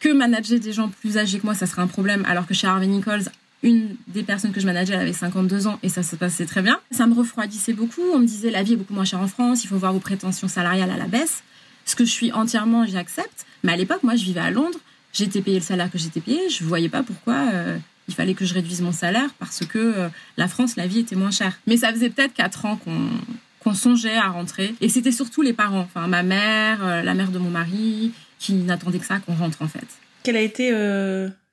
[0.00, 2.66] que manager des gens plus âgés que moi, ça serait un problème, alors que chez
[2.66, 3.24] Harvey Nichols,
[3.62, 6.60] une des personnes que je manageais, elle avait 52 ans et ça se passait très
[6.60, 6.78] bien.
[6.90, 8.02] Ça me refroidissait beaucoup.
[8.12, 10.00] On me disait la vie est beaucoup moins chère en France, il faut voir vos
[10.00, 11.42] prétentions salariales à la baisse.
[11.86, 13.46] Ce que je suis entièrement, j'accepte.
[13.62, 14.78] Mais à l'époque, moi, je vivais à Londres,
[15.14, 18.34] j'étais payé le salaire que j'étais payé, je ne voyais pas pourquoi euh, il fallait
[18.34, 21.58] que je réduise mon salaire parce que euh, la France, la vie était moins chère.
[21.66, 22.78] Mais ça faisait peut-être 4 ans
[23.60, 24.74] qu'on songeait à rentrer.
[24.80, 28.54] Et c'était surtout les parents, enfin ma mère, euh, la mère de mon mari, qui
[28.54, 29.86] n'attendaient que ça qu'on rentre en fait.
[30.22, 30.72] Quel a été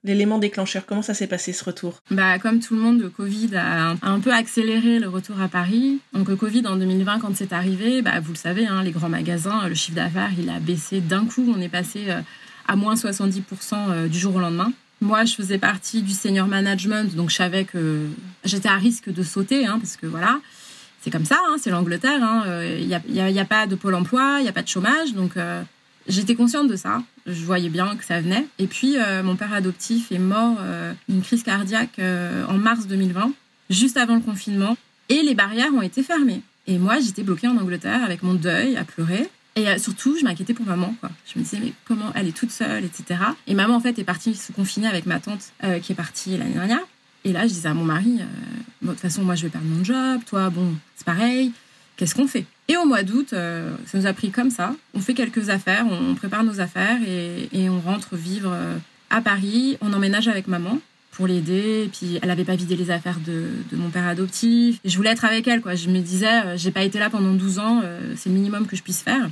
[0.04, 0.86] l'élément déclencheur?
[0.86, 2.02] Comment ça s'est passé ce retour?
[2.10, 6.00] Bah comme tout le monde, le Covid a un, peu accéléré le retour à Paris.
[6.14, 9.10] Donc le Covid en 2020 quand c'est arrivé, bah vous le savez, hein, les grands
[9.10, 11.54] magasins, le chiffre d'affaires il a baissé d'un coup.
[11.56, 12.22] On est passé euh,
[12.68, 13.42] à moins 70%
[13.74, 14.72] euh, du jour au lendemain.
[15.02, 18.06] Moi, je faisais partie du senior management, donc je savais que
[18.46, 20.40] j'étais à risque de sauter, hein, parce que voilà,
[21.02, 22.46] c'est comme ça, hein, c'est l'Angleterre.
[22.80, 25.14] Il n'y a, y a, pas de pôle emploi, il n'y a pas de chômage,
[25.14, 25.64] donc euh,
[26.08, 28.46] J'étais consciente de ça, je voyais bien que ça venait.
[28.58, 32.88] Et puis, euh, mon père adoptif est mort euh, d'une crise cardiaque euh, en mars
[32.88, 33.32] 2020,
[33.70, 34.78] juste avant le confinement.
[35.10, 36.42] Et les barrières ont été fermées.
[36.68, 39.30] Et moi, j'étais bloquée en Angleterre avec mon deuil, à pleurer.
[39.56, 40.96] Et surtout, je m'inquiétais pour maman.
[41.02, 41.10] Quoi.
[41.26, 43.20] Je me disais, mais comment elle est toute seule, etc.
[43.48, 46.54] Et maman, en fait, est partie se confiner avec ma tante qui est partie l'année
[46.54, 46.80] dernière.
[47.26, 48.20] Et là, je disais à mon mari,
[48.82, 50.22] de toute façon, moi, je vais perdre mon job.
[50.26, 51.52] Toi, bon, c'est pareil.
[52.02, 52.46] Qu'est-ce qu'on fait?
[52.68, 54.74] Et au mois d'août, euh, ça nous a pris comme ça.
[54.94, 58.76] On fait quelques affaires, on prépare nos affaires et, on rentre vivre euh,
[59.10, 59.78] à Paris.
[59.82, 60.80] On emménage avec maman
[61.12, 61.84] pour l'aider.
[61.86, 64.80] Et puis, elle n'avait pas vidé les affaires de, mon père adoptif.
[64.84, 65.76] Je voulais être avec elle, quoi.
[65.76, 67.82] Je me disais, euh, j'ai pas été là pendant 12 ans,
[68.16, 69.30] c'est le minimum que je puisse faire.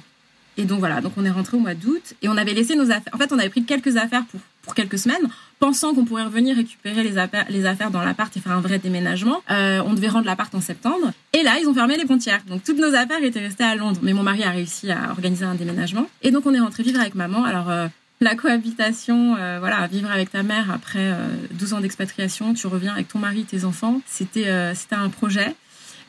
[0.59, 2.91] Et donc voilà, donc on est rentré au mois d'août et on avait laissé nos
[2.91, 3.13] affaires.
[3.13, 6.57] En fait, on avait pris quelques affaires pour, pour quelques semaines, pensant qu'on pourrait revenir
[6.57, 9.41] récupérer les affaires, les affaires dans l'appart et faire un vrai déménagement.
[9.51, 11.13] Euh, on devait rendre l'appart en septembre.
[11.31, 12.41] Et là, ils ont fermé les frontières.
[12.45, 14.01] Donc toutes nos affaires étaient restées à Londres.
[14.03, 16.09] Mais mon mari a réussi à organiser un déménagement.
[16.23, 17.45] Et donc on est rentré vivre avec maman.
[17.45, 17.87] Alors euh,
[18.21, 21.13] la cohabitation, euh, voilà, vivre avec ta mère après
[21.51, 25.55] 12 ans d'expatriation, tu reviens avec ton mari, tes enfants, c'était c'était un projet.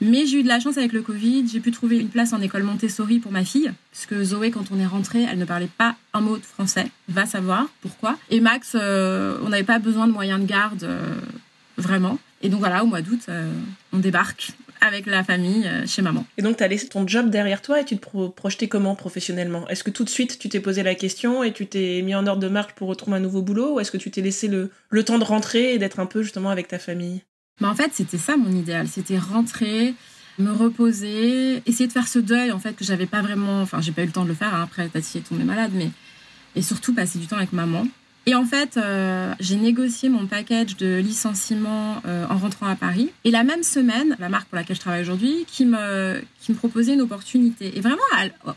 [0.00, 1.46] Mais j'ai eu de la chance avec le Covid.
[1.46, 3.70] J'ai pu trouver une place en école Montessori pour ma fille.
[3.92, 6.86] Parce que Zoé, quand on est rentré, elle ne parlait pas un mot de français.
[7.08, 8.16] Va savoir pourquoi.
[8.30, 11.14] Et Max, euh, on n'avait pas besoin de moyens de garde, euh,
[11.76, 12.18] vraiment.
[12.42, 13.52] Et donc voilà, au mois d'août, euh,
[13.92, 16.26] on débarque avec la famille chez maman.
[16.38, 19.68] Et donc, tu as laissé ton job derrière toi et tu te projetais comment professionnellement?
[19.68, 22.26] Est-ce que tout de suite, tu t'es posé la question et tu t'es mis en
[22.26, 23.74] ordre de marche pour retrouver un nouveau boulot?
[23.74, 26.22] Ou est-ce que tu t'es laissé le, le temps de rentrer et d'être un peu
[26.22, 27.22] justement avec ta famille?
[27.60, 28.88] Mais en fait, c'était ça mon idéal.
[28.88, 29.94] C'était rentrer,
[30.38, 33.60] me reposer, essayer de faire ce deuil en fait que j'avais pas vraiment.
[33.62, 34.54] Enfin, j'ai pas eu le temps de le faire.
[34.54, 34.62] Hein.
[34.64, 35.90] Après, Tati est tombée malade, mais
[36.56, 37.86] et surtout passer du temps avec maman.
[38.30, 43.10] Et en fait, euh, j'ai négocié mon package de licenciement euh, en rentrant à Paris.
[43.24, 46.56] Et la même semaine, la marque pour laquelle je travaille aujourd'hui, qui me, qui me
[46.56, 47.76] proposait une opportunité.
[47.76, 47.98] Et vraiment,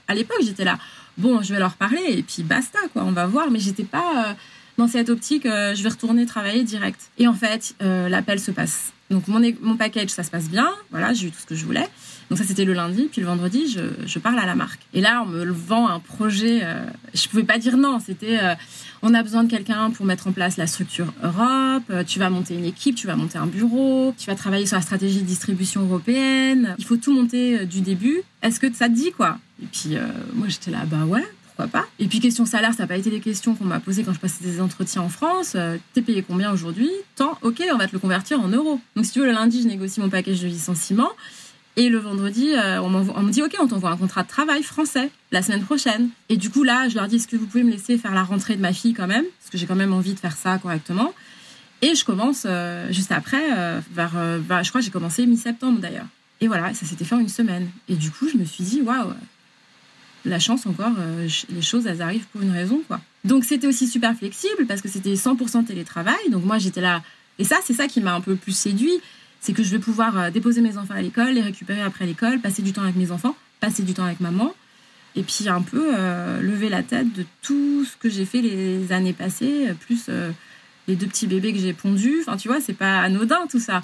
[0.08, 0.78] à, l'époque, j'étais là,
[1.18, 3.50] bon, je vais leur parler et puis basta, quoi, on va voir.
[3.50, 4.34] Mais j'étais pas euh,
[4.78, 7.10] dans cette optique, je vais retourner travailler direct.
[7.18, 10.70] Et en fait, l'appel se passe donc mon, mon package, ça se passe bien.
[10.90, 11.88] Voilà, j'ai eu tout ce que je voulais.
[12.30, 13.10] Donc ça, c'était le lundi.
[13.12, 14.82] Puis le vendredi, je, je, parle à la marque.
[14.96, 16.66] Et là, on me vend un projet.
[17.14, 18.00] Je pouvais pas dire non.
[18.00, 18.40] C'était,
[19.04, 21.84] on a besoin de quelqu'un pour mettre en place la structure Europe.
[21.92, 24.78] Euh, tu vas monter une équipe, tu vas monter un bureau, tu vas travailler sur
[24.78, 26.76] la stratégie de distribution européenne.
[26.80, 28.24] Il faut tout monter du début.
[28.42, 29.38] Est-ce que ça te dit quoi?
[29.62, 29.98] Et puis
[30.34, 31.24] moi, j'étais là, bah ouais,
[31.56, 31.88] pourquoi pas?
[32.00, 34.20] Et puis question salaire, ça n'a pas été des questions qu'on m'a posées quand je
[34.20, 35.54] passais des entretiens en France.
[35.56, 36.89] Euh, t'es payé combien aujourd'hui?
[37.16, 38.80] Tant, ok, on va te le convertir en euros.
[38.96, 41.10] Donc si tu veux, le lundi, je négocie mon package de licenciement.
[41.76, 45.10] Et le vendredi, euh, on, me dit, OK, on t'envoie un contrat de travail français
[45.32, 46.10] la semaine prochaine.
[46.30, 48.24] Et du coup, là, je leur dis, est-ce que vous pouvez me laisser faire la
[48.24, 49.26] rentrée de ma fille quand même?
[49.40, 51.14] Parce que j'ai quand même envie de faire ça correctement.
[51.82, 53.44] Et je commence euh, juste après,
[53.92, 54.12] vers,
[54.64, 56.08] je crois que j'ai commencé mi-septembre d'ailleurs.
[56.42, 57.70] Et voilà, ça s'était fait en une semaine.
[57.88, 59.14] Et du coup, je me suis dit, waouh,
[60.26, 63.00] la chance encore, euh, les choses, elles arrivent pour une raison, quoi.
[63.24, 66.30] Donc c'était aussi super flexible parce que c'était 100% télétravail.
[66.32, 67.02] Donc moi, j'étais là.
[67.40, 69.02] Et ça, c'est ça qui m'a un peu plus séduit.
[69.44, 72.40] C'est que je vais pouvoir euh, déposer mes enfants à l'école, les récupérer après l'école,
[72.40, 74.54] passer du temps avec mes enfants, passer du temps avec maman.
[75.18, 78.94] Et puis un peu euh, lever la tête de tout ce que j'ai fait les
[78.94, 80.10] années passées, plus
[80.88, 82.22] les deux petits bébés que j'ai pondus.
[82.22, 83.84] Enfin, tu vois, c'est pas anodin tout ça.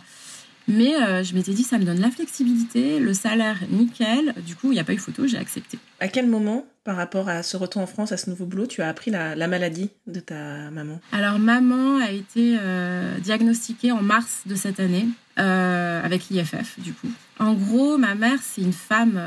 [0.69, 4.36] Mais euh, je m'étais dit, ça me donne la flexibilité, le salaire nickel.
[4.45, 5.79] Du coup, il n'y a pas eu photo, j'ai accepté.
[5.99, 8.84] À quel moment, par rapport à ce retour en France, à ce nouveau boulot, tu
[8.84, 11.01] as appris la, maladie de ta maman?
[11.12, 15.08] Alors, maman a été euh, diagnostiquée en mars de cette année
[15.39, 17.10] euh, avec l'IFF, du coup.
[17.39, 19.19] En gros, ma mère, c'est une femme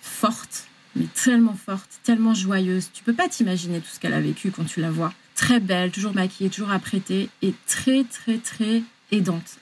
[0.00, 2.88] forte, mais tellement forte, tellement joyeuse.
[2.94, 5.12] Tu peux pas t'imaginer tout ce qu'elle a vécu quand tu la vois.
[5.34, 8.82] Très belle, toujours maquillée, toujours apprêtée et très, très, très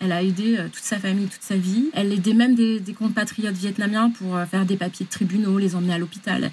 [0.00, 1.90] Elle a aidé euh, toute sa famille, toute sa vie.
[1.92, 5.94] Elle aidait même des, compatriotes vietnamiens pour euh, faire des papiers de tribunaux, les emmener
[5.94, 6.52] à l'hôpital.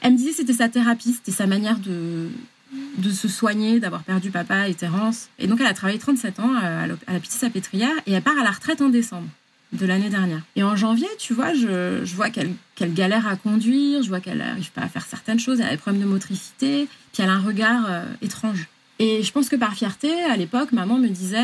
[0.00, 2.30] Elle me disait que c'était sa thérapie, c'était sa manière de,
[3.12, 5.28] se soigner, d'avoir perdu papa et Terence.
[5.38, 8.42] Et donc elle a travaillé 37 ans à, la Petite Sapétrière et elle part à
[8.42, 9.28] la retraite en décembre
[9.72, 10.40] de l'année dernière.
[10.56, 14.72] Et en janvier, tu vois, je, vois qu'elle galère à conduire, je vois qu'elle n'arrive
[14.72, 17.40] pas à faire certaines choses, elle a des problèmes de motricité, puis elle a un
[17.40, 18.68] regard euh, étrange.
[18.98, 21.38] Et je pense que par fierté, à l'époque, maman me disait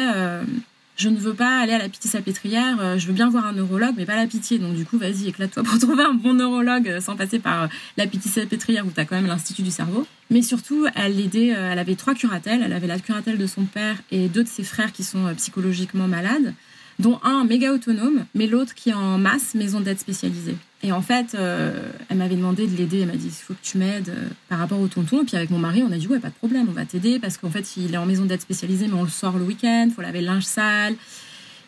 [0.98, 3.52] je ne veux pas aller à la pitié salpêtrière, euh, je veux bien voir un
[3.52, 4.58] neurologue, mais pas la pitié.
[4.58, 7.66] Donc du coup, vas-y, éclate-toi pour trouver un bon neurologue euh, sans passer par euh,
[7.96, 10.06] la pitié salpêtrière où tu as quand même l'Institut du cerveau.
[10.30, 12.62] Mais surtout, elle aidait, elle avait trois curatelles.
[12.62, 16.06] Elle avait la curatelle de son père et deux de ses frères qui sont psychologiquement
[16.06, 16.52] malades
[16.98, 20.56] dont un méga autonome, mais l'autre qui est en masse maison d'aide spécialisée.
[20.82, 23.00] Et en fait, euh, elle m'avait demandé de l'aider.
[23.00, 25.22] Elle m'a dit il faut que tu m'aides euh, par rapport au tonton.
[25.22, 27.18] Et puis avec mon mari, on a dit ouais, pas de problème, on va t'aider
[27.18, 29.88] parce qu'en fait, il est en maison d'aide spécialisée, mais on le sort le week-end,
[29.94, 30.94] faut laver le linge sale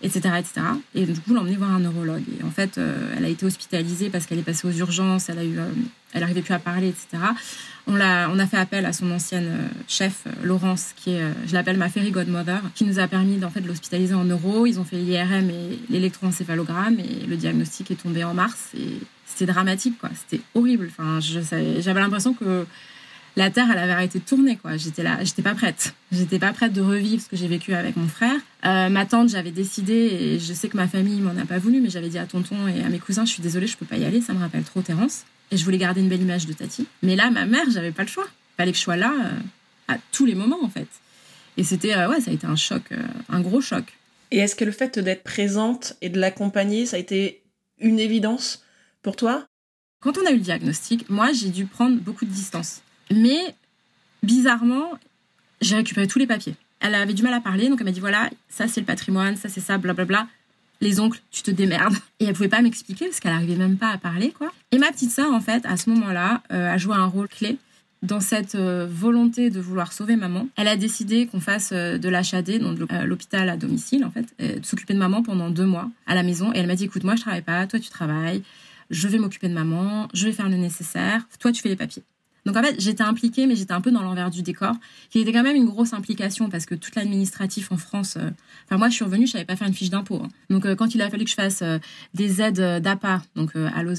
[0.02, 0.66] etc., etc.
[0.94, 2.22] Et du coup, l'emmener voir un neurologue.
[2.38, 5.38] Et en fait, euh, elle a été hospitalisée parce qu'elle est passée aux urgences, elle
[5.38, 5.66] a eu, euh,
[6.12, 7.22] elle n'arrivait plus à parler, etc.
[7.86, 11.52] On a, on a fait appel à son ancienne euh, chef, Laurence, qui est, je
[11.52, 14.66] l'appelle ma fairy godmother, qui nous a permis en fait, de l'hospitaliser en neuro.
[14.66, 18.70] Ils ont fait l'IRM et l'électroencéphalogramme et le diagnostic est tombé en mars.
[18.76, 20.10] Et c'était dramatique, quoi.
[20.14, 20.90] C'était horrible.
[20.90, 22.66] Enfin, j'avais l'impression que
[23.36, 24.76] la Terre, elle avait arrêté de tourner, quoi.
[24.76, 25.94] J'étais là, j'étais pas prête.
[26.10, 28.36] J'étais pas prête de revivre ce que j'ai vécu avec mon frère.
[28.64, 31.80] Euh, ma tante, j'avais décidé, et je sais que ma famille m'en a pas voulu,
[31.80, 33.96] mais j'avais dit à tonton et à mes cousins, je suis désolée, je peux pas
[33.96, 35.24] y aller, ça me rappelle trop Terence.
[35.50, 36.86] Et je voulais garder une belle image de Tati.
[37.02, 38.26] Mais là, ma mère, j'avais pas le choix.
[38.56, 40.88] Fallait que je sois là euh, à tous les moments, en fait.
[41.56, 42.82] Et c'était, euh, ouais, ça a été un choc,
[43.28, 43.84] un gros choc.
[44.30, 47.42] Et est-ce que le fait d'être présente et de l'accompagner, ça a été
[47.78, 48.64] une évidence
[49.02, 49.46] pour toi?
[50.00, 52.80] Quand on a eu le diagnostic, moi, j'ai dû prendre beaucoup de distance.
[53.10, 53.54] Mais
[54.22, 54.92] bizarrement,
[55.60, 56.54] j'ai récupéré tous les papiers.
[56.80, 59.36] Elle avait du mal à parler, donc elle m'a dit voilà, ça c'est le patrimoine,
[59.36, 60.26] ça c'est ça, blablabla.
[60.80, 61.94] Les oncles, tu te démerdes.
[62.20, 64.50] Et elle pouvait pas m'expliquer parce qu'elle arrivait même pas à parler, quoi.
[64.72, 67.58] Et ma petite sœur, en fait, à ce moment-là, euh, a joué un rôle clé
[68.02, 70.48] dans cette euh, volonté de vouloir sauver maman.
[70.56, 74.64] Elle a décidé qu'on fasse euh, de l'HAD, donc l'hôpital à domicile, en fait, de
[74.64, 76.50] s'occuper de maman pendant deux mois à la maison.
[76.54, 78.42] Et elle m'a dit écoute, moi je travaille pas, toi tu travailles,
[78.88, 82.02] je vais m'occuper de maman, je vais faire le nécessaire, toi tu fais les papiers.
[82.50, 84.74] Donc en fait, j'étais impliquée, mais j'étais un peu dans l'envers du décor,
[85.10, 88.16] qui était quand même une grosse implication parce que toute l'administratif en France.
[88.16, 88.30] Euh,
[88.64, 90.20] enfin, moi, je suis revenue, je savais pas faire une fiche d'impôt.
[90.24, 90.28] Hein.
[90.48, 91.78] Donc euh, quand il a fallu que je fasse euh,
[92.12, 93.52] des aides d'APA, donc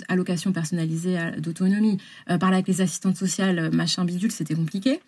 [0.10, 1.98] allocation personnalisée d'autonomie,
[2.42, 5.00] parler avec les assistantes sociales, machin bidule, c'était compliqué.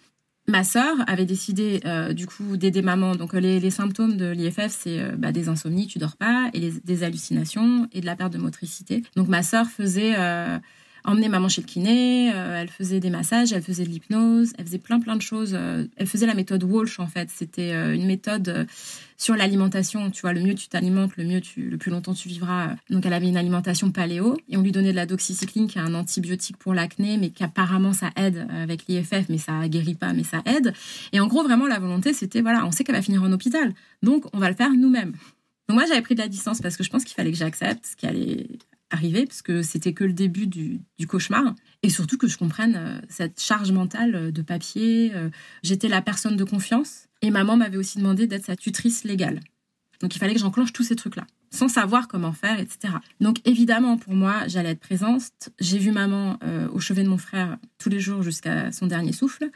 [0.48, 1.82] Ma sœur avait décidé
[2.14, 3.16] du coup d'aider maman.
[3.16, 7.88] Donc les, symptômes de l'IFF, c'est bah, des insomnies, tu dors pas, et des hallucinations
[7.92, 9.04] et de la perte de motricité.
[9.16, 10.16] Donc ma sœur faisait
[11.06, 14.66] emmener maman chez le kiné, euh, elle faisait des massages, elle faisait de l'hypnose, elle
[14.66, 15.54] faisait plein plein de choses.
[15.54, 17.30] Euh, elle faisait la méthode Walsh en fait.
[17.30, 18.68] C'était euh, une méthode
[19.18, 20.12] sur l'alimentation.
[20.12, 22.76] Tu vois, le mieux tu t'alimentes, le mieux tu, le plus longtemps tu vivras.
[22.90, 25.82] Donc elle avait une alimentation paléo et on lui donnait de la doxycycline qui est
[25.82, 30.24] un antibiotique pour l'acné, mais qu'apparemment ça aide avec l'IFF, mais ça guérit pas, mais
[30.24, 30.74] ça aide.
[31.12, 33.74] Et en gros vraiment la volonté c'était voilà, on sait qu'elle va finir en hôpital,
[34.02, 35.14] donc on va le faire nous-mêmes.
[35.70, 37.86] Donc moi j'avais pris de la distance parce que je pense qu'il fallait que j'accepte
[37.86, 38.48] ce qui allait
[38.94, 41.56] arriver, parce que c'était que le début du, cauchemar.
[41.82, 45.12] Et surtout que je comprenne euh, cette charge mentale euh, de papier.
[45.14, 45.30] Euh,
[45.64, 47.08] j'étais la personne de confiance.
[47.22, 49.42] Et maman m'avait aussi demandé d'être sa tutrice légale.
[50.00, 51.26] Donc il fallait que j'enclenche tous ces trucs-là.
[51.52, 52.96] sans savoir comment faire, etc.
[53.20, 55.50] Donc évidemment, pour moi, j'allais être présente.
[55.60, 56.40] J'ai vu maman
[56.74, 59.50] au chevet de mon frère tous les jours jusqu'à son dernier souffle.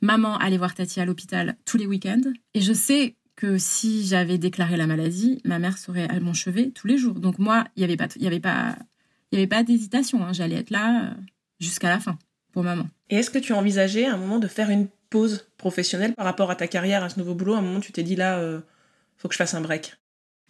[0.00, 2.30] Maman allait voir Tati à l'hôpital tous les week-ends.
[2.54, 6.72] Et je sais que si j'avais déclaré la maladie, ma mère serait à mon chevet
[6.74, 7.14] tous les jours.
[7.14, 8.74] Donc moi, il n'y avait pas, il y avait pas,
[9.30, 10.24] il y avait pas d'hésitation.
[10.24, 10.32] Hein.
[10.32, 11.14] J'allais être là euh,
[11.60, 12.18] jusqu'à la fin
[12.52, 12.88] pour maman.
[13.10, 16.24] Et est-ce que tu as envisagé à un moment de faire une pause professionnelle par
[16.24, 17.54] rapport à ta carrière, à ce nouveau boulot?
[17.54, 18.58] À un moment, tu t'es dit là, euh,
[19.16, 19.94] faut que je fasse un break.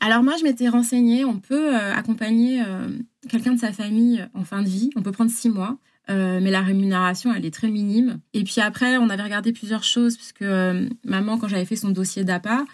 [0.00, 2.88] Alors moi, je m'étais renseignée, on peut euh, accompagner euh,
[3.28, 5.76] quelqu'un de sa famille en fin de vie, on peut prendre six mois,
[6.10, 8.20] euh, mais la rémunération, elle est très minime.
[8.32, 10.44] Et puis après, on avait regardé plusieurs choses, puisque
[11.04, 12.64] maman, quand j'avais fait son dossier d'APA,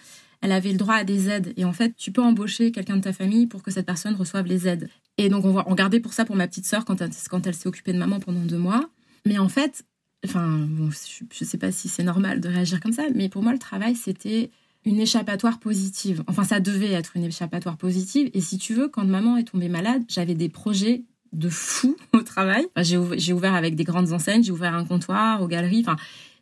[0.40, 1.54] elle avait le droit à des aides.
[1.56, 4.46] Et en fait, tu peux embaucher quelqu'un de ta famille pour que cette personne reçoive
[4.46, 4.88] les aides.
[5.16, 7.12] Et donc, on, on gardait pour ça pour ma petite sœur quand elle
[7.54, 8.88] s'est occupée de maman pendant deux mois.
[9.26, 9.84] Mais en fait,
[10.24, 13.52] enfin, je ne sais pas si c'est normal de réagir comme ça, mais pour moi,
[13.52, 14.50] le travail, c'était
[14.84, 16.22] une échappatoire positive.
[16.26, 18.30] Enfin, ça devait être une échappatoire positive.
[18.34, 21.04] Et si tu veux, quand maman est tombée malade, j'avais des projets
[21.34, 22.66] de fou au travail.
[22.78, 22.96] j'ai,
[23.32, 25.80] ouvert, avec des grandes enseignes, j'ai ouvert un comptoir aux galeries.
[25.80, 25.96] Enfin,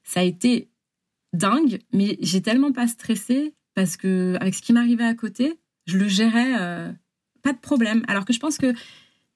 [0.04, 0.68] ça a été
[1.32, 5.98] dingue, mais j'ai tellement pas stressé parce que avec ce qui m'arrivait à côté, je
[5.98, 6.92] le gérais euh,
[7.42, 8.04] pas de problème.
[8.06, 8.74] Alors que je pense que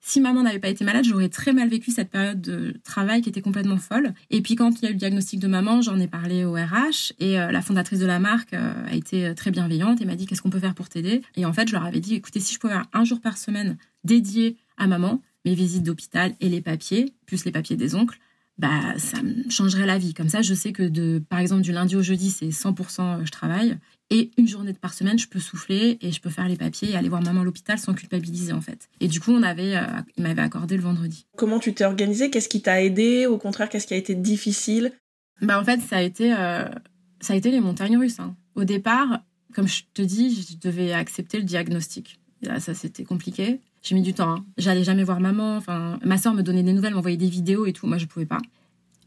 [0.00, 3.28] si maman n'avait pas été malade, j'aurais très mal vécu cette période de travail qui
[3.28, 4.12] était complètement folle.
[4.30, 6.52] Et puis quand il y a eu le diagnostic de maman, j'en ai parlé au
[6.52, 10.14] RH et euh, la fondatrice de la marque euh, a été très bienveillante et m'a
[10.14, 11.22] dit qu'est-ce qu'on peut faire pour t'aider?
[11.34, 13.38] Et en fait, je leur avais dit écoutez, si je pouvais avoir un jour par
[13.38, 18.18] semaine dédié à maman, mes visites d'hôpital et les papiers, plus les papiers des oncles,
[18.58, 20.12] bah ça me changerait la vie.
[20.12, 23.30] Comme ça, je sais que de par exemple du lundi au jeudi, c'est 100% je
[23.30, 23.78] travaille
[24.10, 26.96] et une journée par semaine, je peux souffler et je peux faire les papiers et
[26.96, 28.88] aller voir maman à l'hôpital sans culpabiliser en fait.
[29.00, 29.84] Et du coup, on avait, euh,
[30.16, 31.26] il m'avait accordé le vendredi.
[31.36, 32.30] Comment tu t'es organisée?
[32.30, 34.92] Qu'est-ce qui t'a aidé Au contraire, qu'est-ce qui a été difficile?
[35.42, 36.68] Bah en fait, ça a été, euh,
[37.20, 38.20] ça a été les montagnes russes.
[38.20, 38.34] Hein.
[38.54, 39.20] Au départ,
[39.54, 42.18] comme je te dis, je devais accepter le diagnostic.
[42.42, 43.60] là, ça c'était compliqué.
[43.86, 44.32] J'ai mis du temps.
[44.32, 44.44] Hein.
[44.58, 45.56] J'allais jamais voir maman.
[45.56, 47.86] Enfin, ma soeur me donnait des nouvelles, m'envoyait des vidéos et tout.
[47.86, 48.38] Moi, je pouvais pas.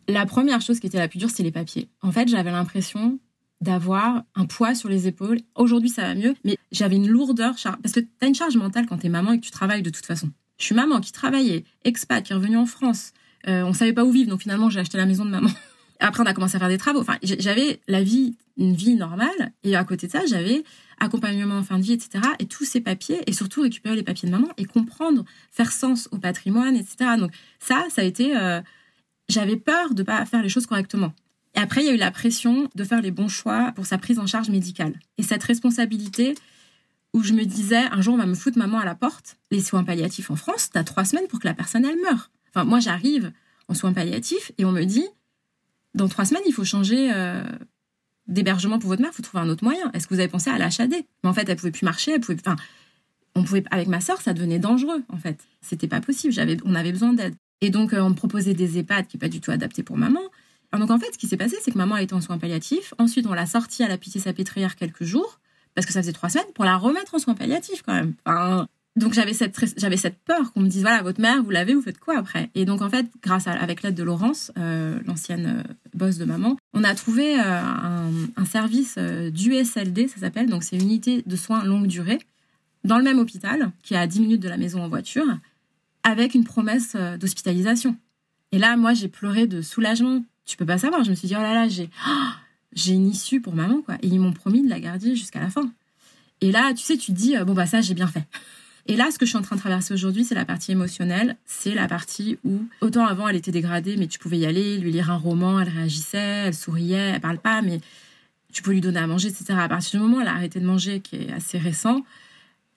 [0.07, 1.89] La première chose qui était la plus dure, c'est les papiers.
[2.01, 3.19] En fait, j'avais l'impression
[3.59, 5.39] d'avoir un poids sur les épaules.
[5.55, 8.85] Aujourd'hui, ça va mieux, mais j'avais une lourdeur, parce que tu as une charge mentale
[8.85, 10.29] quand tu es maman et que tu travailles de toute façon.
[10.57, 13.11] Je suis maman qui travaillait, expat, qui est revenue en France.
[13.49, 15.49] Euh, on savait pas où vivre, donc finalement, j'ai acheté la maison de maman.
[15.99, 17.01] Après, on a commencé à faire des travaux.
[17.01, 20.63] Enfin, j'avais la vie, une vie normale, et à côté de ça, j'avais
[20.99, 22.23] accompagnement en fin de vie, etc.
[22.39, 26.09] Et tous ces papiers, et surtout récupérer les papiers de maman et comprendre, faire sens
[26.11, 27.11] au patrimoine, etc.
[27.17, 28.37] Donc ça, ça a été...
[28.37, 28.61] Euh,
[29.27, 31.13] j'avais peur de pas faire les choses correctement.
[31.55, 33.97] Et après, il y a eu la pression de faire les bons choix pour sa
[33.97, 34.99] prise en charge médicale.
[35.17, 36.35] Et cette responsabilité
[37.13, 39.37] où je me disais, un jour, on va me foutre maman à la porte.
[39.51, 42.31] Les soins palliatifs en France, t'as trois semaines pour que la personne, elle meure.
[42.49, 43.31] Enfin, moi, j'arrive
[43.67, 45.05] en soins palliatifs et on me dit,
[45.95, 47.43] dans trois semaines, il faut changer euh,
[48.29, 49.91] d'hébergement pour votre mère, faut trouver un autre moyen.
[49.93, 52.21] Est-ce que vous avez pensé à l'HAD Mais en fait, elle pouvait plus marcher, elle
[52.21, 52.37] pouvait...
[52.39, 52.55] Enfin,
[53.35, 55.39] on pouvait, avec ma sœur, ça devenait dangereux, en fait.
[55.61, 57.35] C'était pas possible, j'avais, on avait besoin d'aide.
[57.61, 59.97] Et donc, euh, on me proposait des EHPAD qui n'est pas du tout adaptés pour
[59.97, 60.21] maman.
[60.77, 62.93] Donc en fait, ce qui s'est passé, c'est que maman a été en soins palliatifs.
[62.99, 65.39] Ensuite, on l'a sortie à la pitié salpêtrière quelques jours,
[65.73, 68.13] parce que ça faisait trois semaines, pour la remettre en soins palliatifs quand même.
[68.99, 71.81] Donc j'avais cette, j'avais cette peur qu'on me dise, voilà, votre mère, vous l'avez, vous
[71.81, 72.49] faites quoi après?
[72.55, 76.25] Et donc en fait, grâce à, avec l'aide de Laurence, euh, l'ancienne euh, boss de
[76.25, 77.61] maman, on a trouvé euh,
[78.35, 82.19] un, service d'USLD, ça s'appelle, donc c'est unité de soins longue durée,
[82.83, 85.25] dans le même hôpital, qui est à 10 minutes de la maison en voiture,
[86.03, 87.97] avec une promesse d'hospitalisation.
[88.51, 91.03] Et là, moi, j'ai pleuré de soulagement tu peux pas savoir.
[91.03, 91.89] Je me suis dit, oh là là, j'ai,
[92.73, 93.95] j'ai une issue pour maman, quoi.
[94.01, 95.71] Et ils m'ont promis de la garder jusqu'à la fin.
[96.41, 98.25] Et là, tu sais, tu te dis, euh, bon, bah, ça, j'ai bien fait.
[98.87, 101.35] Et là, ce que je suis en train de traverser aujourd'hui, c'est la partie émotionnelle.
[101.45, 104.91] C'est la partie où, autant avant, elle était dégradée, mais tu pouvais y aller, lui
[104.91, 107.81] lire un roman, elle réagissait, elle souriait, elle parle pas, mais
[108.51, 109.53] tu peux lui donner à manger, etc.
[109.59, 112.03] À partir du moment où elle a arrêté de manger, qui est assez récent,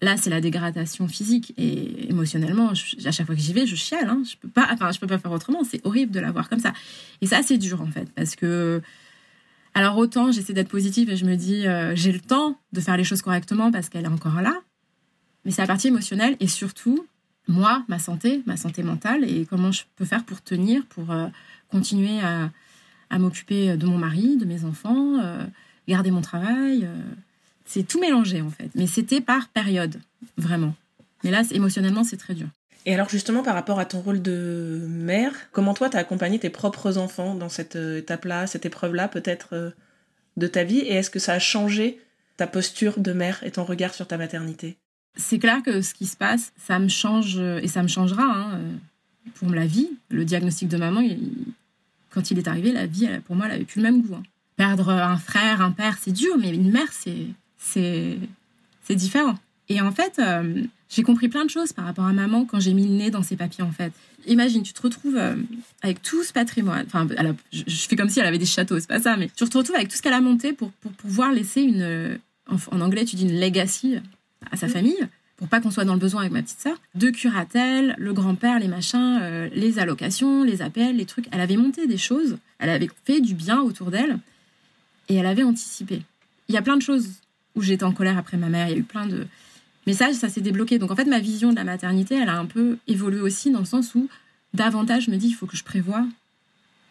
[0.02, 2.70] Là, c'est la dégradation physique et émotionnellement.
[2.70, 4.08] à chaque fois que j'y vais, je chiale.
[4.08, 4.24] Hein.
[4.28, 5.62] Je peux pas, enfin, je peux pas faire autrement.
[5.62, 6.72] C'est horrible de la voir comme ça.
[7.20, 8.82] Et ça, c'est dur en fait, parce que
[9.74, 12.96] alors autant j'essaie d'être positive et je me dis euh, j'ai le temps de faire
[12.96, 14.60] les choses correctement parce qu'elle est encore là.
[15.44, 17.06] Mais c'est la partie émotionnelle et surtout
[17.48, 21.26] moi, ma santé, ma santé mentale et comment je peux faire pour tenir, pour euh,
[21.70, 22.50] continuer à,
[23.18, 25.44] m'occuper de mon mari, de mes enfants, euh,
[25.86, 26.88] garder mon travail.
[27.66, 28.70] C'est tout mélangé en fait.
[28.74, 30.00] Mais c'était par période,
[30.38, 30.74] vraiment.
[31.24, 32.48] Mais là, émotionnellement, c'est très dur.
[32.84, 36.38] Et alors justement, par rapport à ton rôle de mère, comment toi, tu as accompagné
[36.38, 39.70] tes propres enfants dans cette euh, étape-là, cette épreuve-là peut-être euh,
[40.36, 40.78] de ta vie?
[40.78, 42.00] Et est-ce que ça a changé
[42.36, 44.78] ta posture de mère et ton regard sur ta maternité?
[45.16, 48.54] C'est clair que ce qui se passe, ça me change et ça me changera hein,
[48.54, 48.72] euh,
[49.34, 49.90] pour la vie.
[50.08, 51.02] Le diagnostic de maman,
[52.10, 54.14] quand il est arrivé, la vie, pour moi, elle n'avait plus le même goût.
[54.14, 54.22] Hein.
[54.56, 58.18] Perdre un frère, un père, c'est dur, mais une mère, c'est
[58.90, 59.36] différent.
[59.68, 62.74] Et en fait, euh, j'ai compris plein de choses par rapport à maman quand j'ai
[62.74, 63.92] mis le nez dans ses papiers, en fait.
[64.26, 65.34] Imagine, tu te retrouves euh,
[65.82, 66.84] avec tout ce patrimoine.
[66.86, 67.06] Enfin,
[67.52, 69.76] je, fais comme si elle avait des châteaux, c'est pas ça, mais tu te retrouves
[69.76, 72.18] avec tout ce qu'elle a monté pour, pour pouvoir laisser une.
[72.48, 73.96] En, anglais, tu dis une legacy
[74.50, 76.76] à sa famille pour pas qu'on soit dans le besoin avec ma petite sœur.
[76.94, 81.26] Deux curatelles, le grand-père, les machins, euh, les allocations, les appels, les trucs.
[81.32, 84.18] Elle avait monté des choses, elle avait fait du bien autour d'elle
[85.08, 86.02] et elle avait anticipé.
[86.48, 87.08] Il y a plein de choses
[87.56, 89.26] où j'étais en colère après ma mère, il y a eu plein de
[89.86, 90.78] messages, ça s'est débloqué.
[90.78, 93.58] Donc en fait, ma vision de la maternité, elle a un peu évolué aussi dans
[93.58, 94.08] le sens où
[94.54, 96.06] davantage je me dis, il faut que je prévoie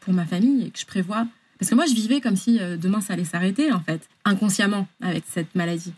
[0.02, 1.26] pour ma famille et que je prévois.
[1.58, 4.88] Parce que moi, je vivais comme si euh, demain ça allait s'arrêter, en fait, inconsciemment,
[5.00, 5.94] avec cette maladie.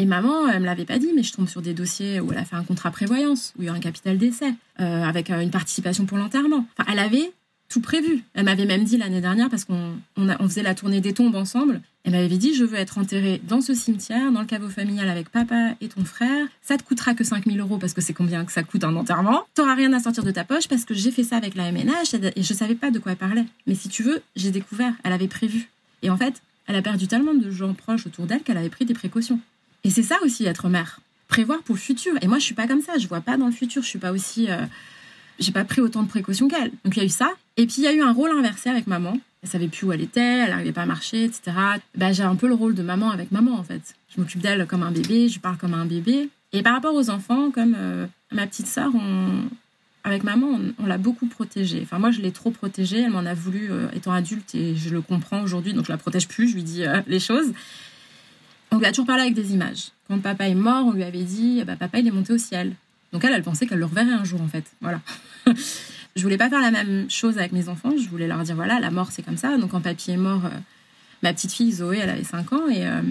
[0.00, 2.38] Et maman, elle me l'avait pas dit, mais je tombe sur des dossiers où elle
[2.38, 5.40] a fait un contrat prévoyance, où il y a un capital d'essai, euh, avec euh,
[5.40, 6.64] une participation pour l'enterrement.
[6.78, 7.30] Enfin, elle avait
[7.68, 8.24] tout prévu.
[8.32, 11.82] Elle m'avait même dit l'année dernière, parce qu'on on, faisait la tournée des tombes ensemble,
[12.04, 15.28] elle m'avait dit Je veux être enterrée dans ce cimetière, dans le caveau familial avec
[15.28, 16.46] papa et ton frère.
[16.62, 19.42] Ça te coûtera que 5000 euros parce que c'est combien que ça coûte un enterrement.
[19.54, 22.14] T'auras rien à sortir de ta poche parce que j'ai fait ça avec la MNH
[22.36, 23.44] et je savais pas de quoi elle parlait.
[23.66, 25.68] Mais si tu veux, j'ai découvert, elle avait prévu.
[26.02, 28.86] Et en fait, elle a perdu tellement de gens proches autour d'elle qu'elle avait pris
[28.86, 29.38] des précautions.
[29.84, 32.14] Et c'est ça aussi être mère, prévoir pour le futur.
[32.22, 33.98] Et moi, je suis pas comme ça, je vois pas dans le futur, je suis
[33.98, 34.64] pas aussi, euh,
[35.38, 36.70] j'ai pas pris autant de précautions qu'elle.
[36.84, 37.30] Donc il y a eu ça.
[37.56, 39.16] Et puis il y a eu un rôle inversé avec maman.
[39.42, 41.56] Elle savait plus où elle était, elle n'arrivait pas à marcher, etc.
[41.96, 43.94] Bah, j'ai un peu le rôle de maman avec maman en fait.
[44.14, 46.28] Je m'occupe d'elle comme un bébé, je parle comme un bébé.
[46.52, 48.90] Et par rapport aux enfants, comme euh, ma petite sœur,
[50.02, 51.80] avec maman, on, l'a beaucoup protégée.
[51.84, 53.00] Enfin, moi, je l'ai trop protégée.
[53.00, 55.98] Elle m'en a voulu euh, étant adulte et je le comprends aujourd'hui, donc je la
[55.98, 56.48] protège plus.
[56.48, 57.52] Je lui dis les choses
[58.70, 59.88] on lui a toujours parlé avec des images.
[60.08, 62.74] Quand papa est mort, on lui avait dit, bah, papa, il est monté au ciel.
[63.12, 64.64] Donc elle, elle pensait qu'elle le reverrait un jour, en fait.
[64.80, 65.00] Voilà.
[66.16, 67.92] je voulais pas faire la même chose avec mes enfants.
[67.96, 69.56] Je voulais leur dire, voilà, la mort, c'est comme ça.
[69.56, 70.50] Donc quand papy est mort, euh,
[71.22, 73.02] ma petite fille Zoé, elle avait 5 ans et euh,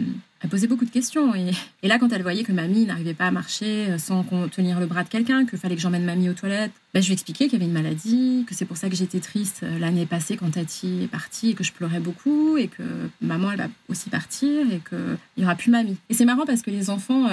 [0.41, 1.33] elle posait beaucoup de questions.
[1.35, 4.85] Et, là, quand elle voyait que mamie n'arrivait pas à marcher euh, sans tenir le
[4.85, 7.53] bras de quelqu'un, qu'il fallait que j'emmène mamie aux toilettes, ben, je lui expliquais qu'il
[7.53, 10.51] y avait une maladie, que c'est pour ça que j'étais triste euh, l'année passée quand
[10.51, 12.83] Tati est partie et que je pleurais beaucoup et que
[13.21, 15.97] maman, elle va aussi partir et qu'il n'y aura plus mamie.
[16.09, 17.27] Et c'est marrant parce que les enfants,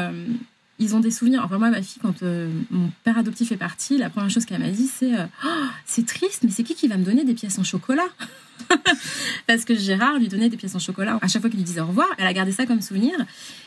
[0.79, 1.43] ils ont des souvenirs.
[1.45, 2.23] Enfin, moi, ma fille, quand
[2.71, 5.13] mon père adoptif est parti, la première chose qu'elle m'a dit, c'est
[5.45, 5.49] oh,
[5.85, 8.07] C'est triste, mais c'est qui qui va me donner des pièces en chocolat?
[9.47, 11.81] Parce que Gérard lui donnait des pièces en chocolat à chaque fois qu'il lui disait
[11.81, 12.09] au revoir.
[12.19, 13.15] Elle a gardé ça comme souvenir.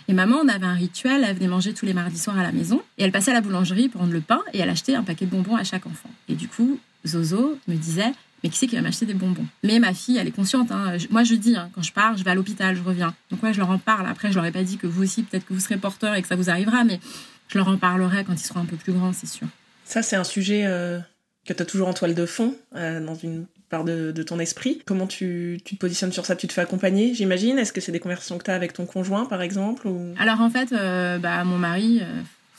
[0.08, 1.24] Et maman, on avait un rituel.
[1.28, 2.82] Elle venait manger tous les mardis soirs à la maison.
[2.98, 5.32] Et elle passait à la boulangerie prendre le pain et elle achetait un paquet de
[5.32, 6.10] bonbons à chaque enfant.
[6.28, 8.12] Et du coup, Zozo me disait
[8.44, 9.46] mais qui c'est qui va m'acheter des bonbons?
[9.64, 10.72] Mais ma fille, elle est consciente.
[10.72, 10.98] Hein.
[11.10, 13.14] Moi, je dis, hein, quand je pars, je vais à l'hôpital, je reviens.
[13.32, 14.08] Donc, ouais, je leur en parle.
[14.08, 16.22] Après, je leur ai pas dit que vous aussi, peut-être que vous serez porteur et
[16.22, 17.00] que ça vous arrivera, mais
[17.48, 19.48] je leur en parlerai quand ils seront un peu plus grands, c'est sûr.
[19.86, 21.00] Ça, c'est un sujet euh,
[21.46, 24.82] que tu as toujours en toile de fond, euh, dans une part de, ton esprit.
[24.86, 26.36] Comment tu, te positionnes sur ça?
[26.36, 27.58] Tu te fais accompagner, j'imagine?
[27.60, 29.88] Est-ce que c'est des conversations que tu as avec ton conjoint, par exemple
[30.18, 32.02] Alors en fait, euh, bah, mon mari,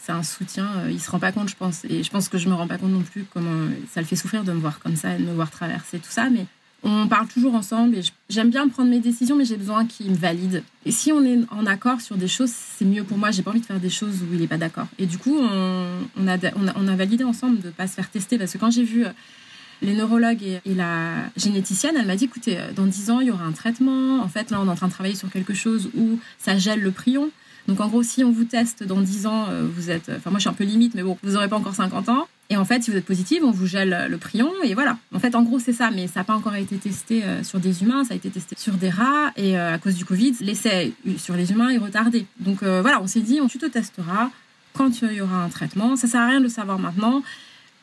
[0.02, 0.66] c'est un soutien.
[0.78, 1.84] Euh, il se rend pas compte, je pense.
[1.84, 4.16] Et je pense que je me rends pas compte non plus comment ça le fait
[4.16, 6.30] souffrir de me voir comme ça, de me voir traverser tout ça.
[6.30, 6.46] Mais
[6.82, 10.16] on parle toujours ensemble et j'aime bien prendre mes décisions, mais j'ai besoin qu'il me
[10.16, 10.62] valide.
[10.86, 13.30] Et si on est en accord sur des choses, c'est mieux pour moi.
[13.30, 14.86] J'ai pas envie de faire des choses où il est pas d'accord.
[14.98, 16.36] Et du coup, on, a,
[16.76, 19.04] on, a, validé ensemble de pas se faire tester parce que quand j'ai vu
[19.82, 23.30] les neurologues et, la généticienne, elle m'a dit, écoutez, euh, dans 10 ans, il y
[23.30, 24.20] aura un traitement.
[24.20, 26.80] En fait, là, on est en train de travailler sur quelque chose où ça gèle
[26.80, 27.30] le prion.
[27.68, 30.10] Donc, en gros, si on vous teste dans 10 ans, euh, vous êtes...
[30.16, 32.28] Enfin, moi, je suis un peu limite, mais bon, vous n'aurez pas encore 50 ans.
[32.48, 34.50] Et en fait, si vous êtes positive, on vous gèle le prion.
[34.64, 34.98] Et voilà.
[35.14, 35.90] En fait, en gros, c'est ça.
[35.90, 38.04] Mais ça n'a pas encore été testé euh, sur des humains.
[38.04, 39.32] Ça a été testé sur des rats.
[39.36, 42.26] Et à cause du Covid, l'essai sur les humains est retardé.
[42.40, 44.30] Donc, voilà, on s'est dit, on, tu te testeras
[44.72, 45.96] quand il y aura un traitement.
[45.96, 47.22] Ça sert à rien de le savoir maintenant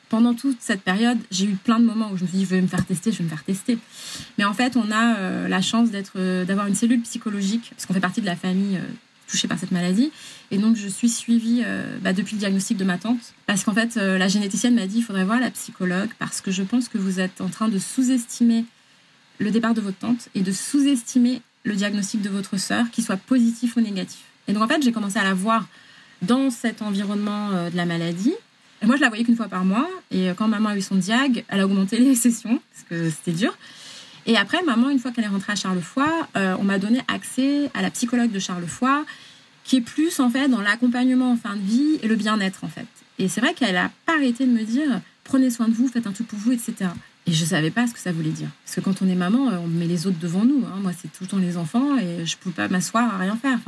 [0.10, 2.50] pendant toute cette période, j'ai eu plein de moments où je me suis dit, je
[2.50, 3.78] vais me faire tester, je vais me faire tester.
[4.38, 7.94] Mais en fait, on a euh, la chance euh, d'avoir une cellule psychologique, parce qu'on
[7.94, 8.82] fait partie de la famille euh,
[9.28, 10.12] touchée par cette maladie.
[10.52, 11.64] Et donc, je suis suivie
[12.02, 15.04] bah, depuis le diagnostic de ma tante, parce qu'en fait, la généticienne m'a dit, il
[15.04, 18.66] faudrait voir la psychologue, parce que je pense que vous êtes en train de sous-estimer
[19.40, 23.18] le départ de votre tante et de sous-estimer le diagnostic de votre sœur, qu'il soit
[23.18, 24.22] positif ou négatif.
[24.48, 25.68] Et donc, en fait, j'ai commencé à la voir
[26.22, 28.34] dans cet environnement de la maladie
[28.82, 29.90] et moi, je la voyais qu'une fois par mois.
[30.12, 33.38] Et quand maman a eu son diag, elle a augmenté les sessions, parce que c'était
[33.38, 33.58] dur.
[34.28, 36.06] Et après, maman, une fois qu'elle est rentrée à Charlefoy,
[36.36, 39.06] euh, on m'a donné accès à la psychologue de Charlefoy,
[39.64, 42.68] qui est plus, en fait, dans l'accompagnement en fin de vie et le bien-être, en
[42.68, 42.88] fait.
[43.20, 46.08] Et c'est vrai qu'elle n'a pas arrêté de me dire, prenez soin de vous, faites
[46.08, 46.92] un truc pour vous, etc.
[47.26, 48.50] Et je ne savais pas ce que ça voulait dire.
[48.64, 50.64] Parce que quand on est maman, euh, on met les autres devant nous.
[50.66, 50.80] Hein.
[50.82, 53.36] Moi, c'est tout le temps les enfants et je ne peux pas m'asseoir à rien
[53.38, 53.60] faire.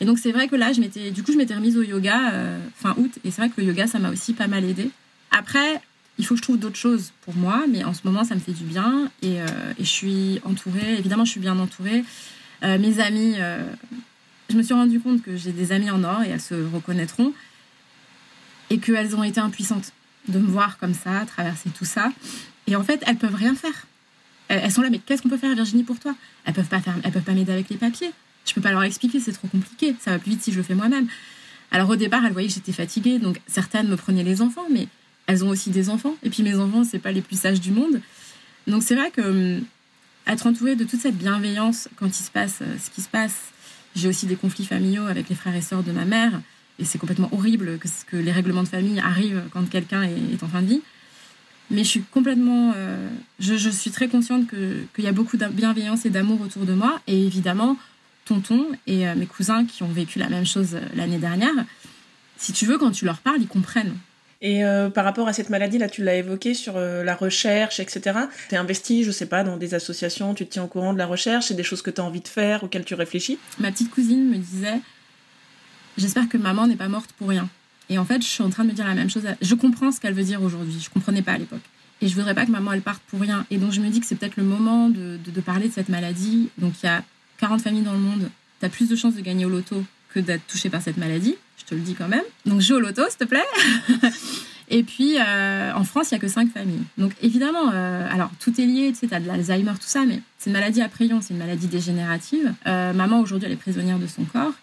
[0.00, 2.32] Et donc c'est vrai que là, je m'étais, du coup, je m'étais remise au yoga
[2.32, 4.90] euh, fin août, et c'est vrai que le yoga, ça m'a aussi pas mal aidé.
[5.30, 5.80] Après,
[6.18, 8.40] il faut que je trouve d'autres choses pour moi, mais en ce moment, ça me
[8.40, 9.46] fait du bien, et, euh,
[9.78, 10.98] je suis entourée.
[10.98, 12.04] Évidemment, je suis bien entourée.
[12.62, 13.36] Euh, mes amis,
[14.50, 17.32] Je me suis rendu compte que j'ai des amies en or et elles se reconnaîtront
[18.68, 19.92] et qu'elles ont été impuissantes
[20.28, 22.12] de me voir comme ça, traverser tout ça.
[22.66, 23.86] Et en fait, elles peuvent rien faire.
[24.48, 26.14] Elles, sont là, mais qu'est-ce qu'on peut faire, Virginie, pour toi?
[26.44, 28.10] Elles peuvent pas faire, elles peuvent pas m'aider avec les papiers.
[28.44, 29.94] Je peux pas leur expliquer, c'est trop compliqué.
[30.00, 31.06] Ça va plus vite si je le fais moi-même.
[31.70, 34.88] Alors au départ, elles voyaient que j'étais fatiguée, donc certaines me prenaient les enfants, mais
[35.32, 36.14] elles ont aussi des enfants.
[36.22, 38.00] Et puis mes enfants, c'est pas les plus sages du monde.
[38.66, 39.62] Donc c'est vrai que hum,
[40.26, 43.52] être entourée de toute cette bienveillance quand il se passe euh, ce qui se passe.
[43.96, 46.40] J'ai aussi des conflits familiaux avec les frères et sœurs de ma mère,
[46.78, 50.48] et c'est complètement horrible que, que, les règlements de famille arrivent quand quelqu'un est, en
[50.48, 50.82] fin de vie.
[51.70, 53.08] Mais je suis complètement, euh,
[53.38, 56.72] je, je, suis très consciente qu'il y a beaucoup de bienveillance et d'amour autour de
[56.72, 57.76] moi, et évidemment
[58.24, 61.66] tonton et euh, mes cousins qui ont vécu la même chose l'année dernière.
[62.38, 63.94] Si tu veux, quand tu leur parles, ils comprennent.
[64.44, 67.78] Et euh, par rapport à cette maladie, là, tu l'as évoqué sur euh, la recherche,
[67.78, 68.18] etc.
[68.48, 70.98] Tu es investi, je sais pas, dans des associations, tu te tiens au courant de
[70.98, 73.38] la recherche, c'est des choses que tu as envie de faire, auxquelles tu réfléchis?
[73.60, 74.80] Ma petite cousine me disait
[75.96, 77.48] J'espère que maman n'est pas morte pour rien.
[77.88, 79.24] Et en fait, je suis en train de me dire la même chose.
[79.40, 80.80] Je comprends ce qu'elle veut dire aujourd'hui.
[80.82, 81.60] Je comprenais pas à l'époque.
[82.00, 83.46] Et je voudrais pas que maman, elle parte pour rien.
[83.50, 85.72] Et donc, je me dis que c'est peut-être le moment de, de, de, parler de
[85.72, 86.48] cette maladie.
[86.58, 87.04] Donc, il y a
[87.38, 88.28] 40 familles dans le monde.
[88.58, 91.36] Tu as plus de chances de gagner au loto que d'être touché par cette maladie.
[91.64, 92.24] Je te le dis quand même.
[92.46, 93.46] Donc joue au loto, s'il te plaît.
[94.72, 96.82] Et puis, euh, en France, il n'y a que cinq familles.
[96.96, 100.06] Donc, évidemment, euh, alors, tout est lié, tu sais, tu as de l'Alzheimer, tout ça,
[100.06, 102.54] mais c'est une maladie à prion, c'est une maladie dégénérative.
[102.66, 104.54] Euh, maman, aujourd'hui, elle est prisonnière de son corps.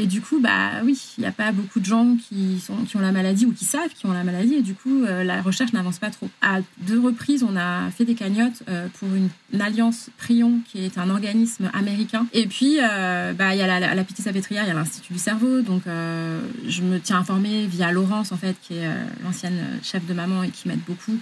[0.00, 2.96] Et du coup, bah oui, il n'y a pas beaucoup de gens qui, sont, qui
[2.96, 4.54] ont la maladie ou qui savent qu'ils ont la maladie.
[4.54, 6.30] Et du coup, euh, la recherche n'avance pas trop.
[6.40, 9.28] À deux reprises, on a fait des cagnottes euh, pour une,
[9.60, 12.26] alliance Prion, qui est un organisme américain.
[12.32, 15.12] Et puis, euh, bah, il y a la, la Pitié Salpêtrière, il y a l'Institut
[15.12, 15.60] du cerveau.
[15.60, 18.88] Donc, je me tiens informée via Laurence, en fait, qui est
[19.22, 21.18] l'ancienne chef de maman et qui m'aide beaucoup.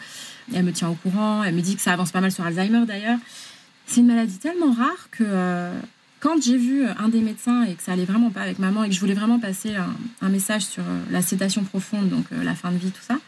[0.55, 1.43] Elle me tient au courant.
[1.43, 3.19] Elle me dit que ça avance pas mal sur Alzheimer, d'ailleurs.
[3.87, 5.25] C'est une maladie tellement rare que
[6.21, 8.89] quand j'ai vu un des médecins et que ça allait vraiment pas avec maman et
[8.89, 9.75] que je voulais vraiment passer
[10.21, 13.19] un, message sur euh, la sédation profonde, donc euh, la fin de vie, tout ça,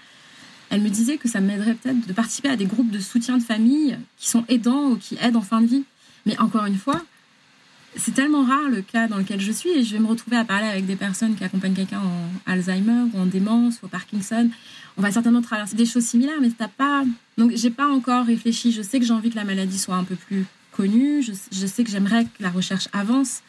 [0.71, 3.43] elle me disait que ça m'aiderait peut-être de participer à des groupes de soutien de
[3.43, 5.85] famille qui sont aidants ou qui aident en fin de vie.
[6.27, 7.01] Mais encore une fois,
[7.97, 10.45] c'est tellement rare le cas dans lequel je suis et je vais me retrouver à
[10.45, 14.49] parler avec des personnes qui accompagnent quelqu'un en Alzheimer ou en démence ou au Parkinson.
[14.97, 17.05] On va certainement traverser des choses similaires, mais t'as pas.
[17.37, 18.71] Donc j'ai pas encore réfléchi.
[18.71, 20.45] Je sais que j'ai envie que la maladie soit un peu plus
[20.87, 23.43] Je, sais que j'aimerais que la recherche avance.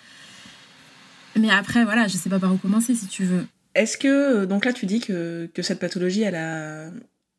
[1.37, 3.45] Mais après, voilà, je sais pas par où commencer si tu veux.
[3.73, 6.89] Est-ce que, donc là, tu dis que, que, cette pathologie, elle a,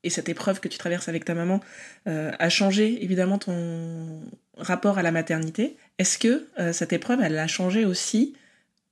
[0.03, 1.61] et cette épreuve que tu traverses avec ta maman,
[2.07, 4.23] euh, a changé évidemment ton
[4.57, 5.77] rapport à la maternité.
[5.99, 8.35] Est-ce que euh, cette épreuve, elle a changé aussi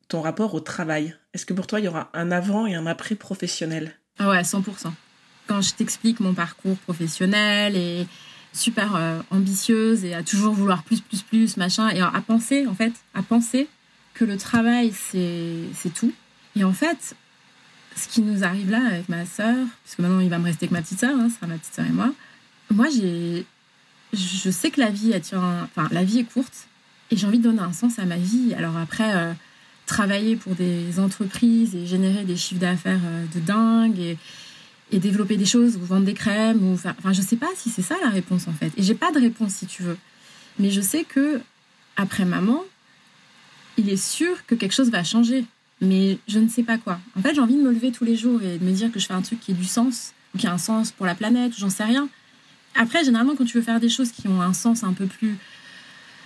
[0.09, 1.17] ton rapport au travail?
[1.33, 3.93] Est-ce que pour toi, il y aura un avant et un après professionnel?
[4.19, 4.93] Ah ouais, 100%.
[5.47, 8.07] Quand je t'explique mon parcours professionnel et,
[8.53, 12.75] super euh, ambitieuse et à toujours vouloir plus, plus, plus, machin, et à penser, en
[12.75, 13.69] fait, à penser
[14.15, 16.13] que le travail, c'est tout.
[16.57, 17.15] Et en fait,
[17.97, 20.73] ce qui nous arrive là avec ma sœur, puisque maintenant il va me rester que
[20.73, 22.13] ma petite sœur, hein, ce sera ma petite sœur et moi,
[22.73, 23.47] moi, j'ai,
[24.13, 26.69] je sais que la vie, enfin, la vie est courte
[27.11, 28.55] et j'ai envie de donner un sens à ma vie.
[28.57, 29.33] Alors après, euh,
[29.87, 34.17] travailler pour des entreprises et générer des chiffres d'affaires euh, de dingue et,
[34.93, 37.71] et développer des choses ou vendre des crèmes ou enfin, enfin je sais pas si
[37.71, 38.73] c'est ça la réponse en fait.
[38.77, 39.97] Et j'ai pas de réponse si tu veux.
[40.59, 41.41] Mais je sais que
[41.97, 42.63] après maman
[43.77, 45.45] il est sûr que quelque chose va changer.
[45.81, 47.01] Mais je ne sais pas quoi.
[47.19, 49.01] En fait j'ai envie de me lever tous les jours et de me dire que
[49.01, 51.15] je fais un truc qui ait du sens ou qui a un sens pour la
[51.15, 52.09] planète j'en sais rien.
[52.75, 55.37] Après généralement quand tu veux faire des choses qui ont un sens un peu plus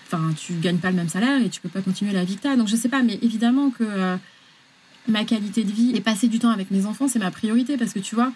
[0.06, 2.48] enfin tu gagnes pas le même salaire et tu peux pas continuer la vie que
[2.48, 4.16] as donc je sais pas mais évidemment que euh,
[5.08, 7.92] ma qualité de vie et passer du temps avec mes enfants c'est ma priorité parce
[7.92, 8.32] que tu vois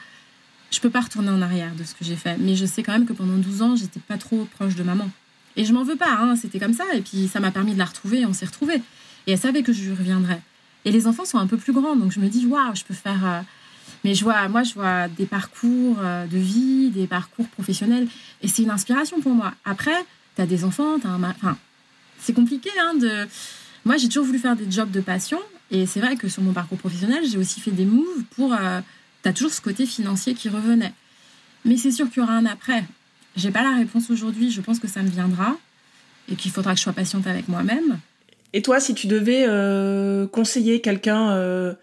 [0.70, 2.92] je peux pas retourner en arrière de ce que j'ai fait, mais je sais quand
[2.92, 5.08] même que pendant 12 ans, j'étais pas trop proche de maman.
[5.56, 7.78] Et je m'en veux pas, hein, c'était comme ça, et puis ça m'a permis de
[7.78, 8.80] la retrouver, et on s'est retrouvés.
[9.26, 10.40] Et elle savait que je reviendrais.
[10.84, 12.94] Et les enfants sont un peu plus grands, donc je me dis, waouh, je peux
[12.94, 13.26] faire.
[13.26, 13.40] Euh,
[14.04, 18.06] mais je vois, moi, je vois des parcours euh, de vie, des parcours professionnels,
[18.42, 19.52] et c'est une inspiration pour moi.
[19.64, 20.04] Après,
[20.36, 21.22] tu as des enfants, un.
[21.24, 21.56] Enfin,
[22.20, 23.26] c'est compliqué, hein, de.
[23.84, 25.40] Moi, j'ai toujours voulu faire des jobs de passion,
[25.70, 28.52] et c'est vrai que sur mon parcours professionnel, j'ai aussi fait des moves pour.
[28.52, 28.80] Euh,
[29.22, 30.92] tu as toujours ce côté financier qui revenait.
[31.64, 32.84] Mais c'est sûr qu'il y aura un après.
[33.36, 35.56] J'ai pas la réponse aujourd'hui, je pense que ça me viendra
[36.30, 37.98] et qu'il faudra que je sois patiente avec moi-même.
[38.52, 41.74] Et toi, si tu devais euh, conseiller quelqu'un euh,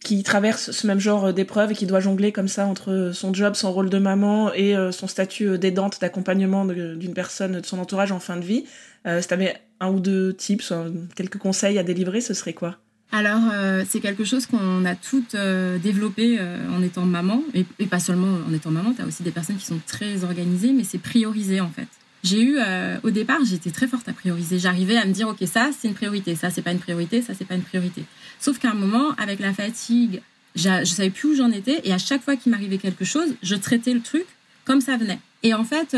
[0.00, 3.54] qui traverse ce même genre d'épreuve et qui doit jongler comme ça entre son job,
[3.54, 8.12] son rôle de maman et euh, son statut d'aidante, d'accompagnement d'une personne de son entourage
[8.12, 8.64] en fin de vie,
[9.04, 10.72] si tu avais un ou deux tips,
[11.16, 12.78] quelques conseils à délivrer, ce serait quoi?
[13.14, 17.64] Alors, euh, c'est quelque chose qu'on a toutes euh, développé euh, en étant maman, et,
[17.86, 20.82] pas seulement en étant maman, tu as aussi des personnes qui sont très organisées, mais
[20.82, 21.88] c'est prioriser en fait.
[22.24, 22.58] j'ai eu,
[23.02, 24.58] au départ, j'étais très forte à prioriser.
[24.58, 27.34] J'arrivais à me dire, OK, ça, c'est une priorité, ça, c'est pas une priorité, ça,
[27.36, 28.04] c'est pas une priorité.
[28.40, 30.22] Sauf qu'à un moment, avec la fatigue,
[30.54, 31.80] je savais plus où j'en étais.
[31.84, 34.24] Et à chaque fois qu'il m'arrivait quelque chose, je traitais le truc
[34.64, 35.18] comme ça venait.
[35.42, 35.94] Et en fait,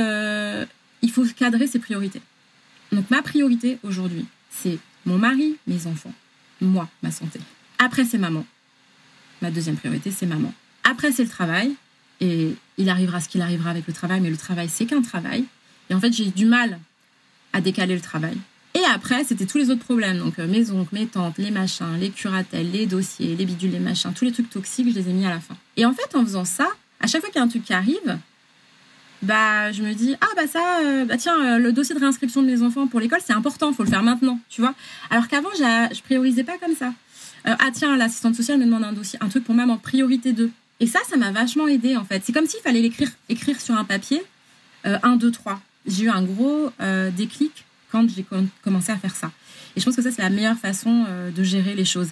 [1.03, 2.23] il faut cadrer ses priorités.
[2.91, 6.15] Donc, ma priorité aujourd'hui, c'est mon mari, mes enfants,
[6.65, 7.41] moi, ma santé.
[7.79, 8.45] Après, c'est maman.
[9.43, 10.53] Ma deuxième priorité, c'est maman.
[10.85, 11.75] Après, c'est le travail.
[12.21, 15.45] Et il arrivera ce qu'il arrivera avec le travail, mais le travail, c'est qu'un travail.
[15.91, 16.79] Et en fait, j'ai eu du mal
[17.53, 18.37] à décaler le travail.
[18.75, 20.19] Et après, c'était tous les autres problèmes.
[20.19, 23.79] Donc, euh, mes oncles, mes tantes, les machins, les curatelles, les dossiers, les bidules, les
[23.79, 25.57] machins, tous les trucs toxiques, je les ai mis à la fin.
[25.77, 26.69] Et en fait, en faisant ça,
[27.01, 28.19] à chaque fois qu'il y a un truc qui arrive,
[29.23, 32.43] bah, je me dis, ah, bah ça, euh, bah tiens, euh, le dossier de réinscription
[32.43, 34.75] de mes enfants pour l'école, c'est important, faut le faire maintenant, tu vois.
[35.11, 36.93] Alors qu'avant, je priorisais pas comme ça.
[37.45, 40.51] ah, tiens, l'assistante sociale me demande un dossier, un truc pour maman, priorité 2.
[40.81, 42.23] Et ça, ça m'a vachement aidé, en fait.
[42.25, 44.23] C'est comme s'il fallait l'écrire écrire sur un papier,
[44.85, 48.25] 1, 2, 3 j'ai eu un gros euh, déclic quand j'ai
[48.63, 49.31] commencé à faire ça.
[49.77, 52.09] Et je pense que ça, c'est la meilleure façon euh, de gérer les choses.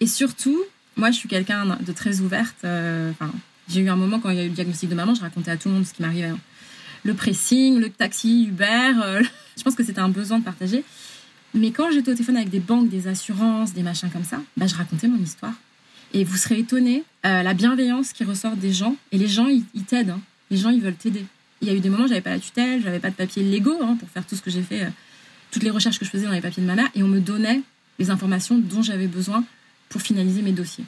[0.00, 0.60] Et surtout,
[0.96, 2.56] moi, je suis quelqu'un de très ouverte.
[2.64, 3.12] Euh,
[3.68, 5.50] j'ai eu un moment quand il y a eu le diagnostic de maman, je racontais
[5.50, 6.28] à tout le monde ce qui m'arrivait.
[6.28, 6.38] Hein.
[7.04, 8.92] Le pressing, le taxi, Uber,
[9.56, 10.84] je pense que c'était un besoin de partager.
[11.54, 14.66] Mais quand j'étais au téléphone avec des banques, des assurances, des machins comme ça, bah,
[14.66, 15.52] je racontais mon histoire.
[16.12, 18.96] Et vous serez étonnés, la bienveillance qui ressort des gens.
[19.12, 20.10] Et les gens, ils, t'aident.
[20.10, 20.20] Hein.
[20.50, 21.26] Les gens, ils veulent t'aider
[21.64, 23.78] il y a eu des moments j'avais pas la tutelle, j'avais pas de papiers légaux
[23.80, 24.90] hein, pour faire tout ce que j'ai fait, euh,
[25.50, 27.20] toutes les recherches que je faisais dans les papiers de ma mère, et on me
[27.20, 27.62] donnait
[27.98, 29.44] les informations dont j'avais besoin
[29.88, 30.84] pour finaliser mes dossiers.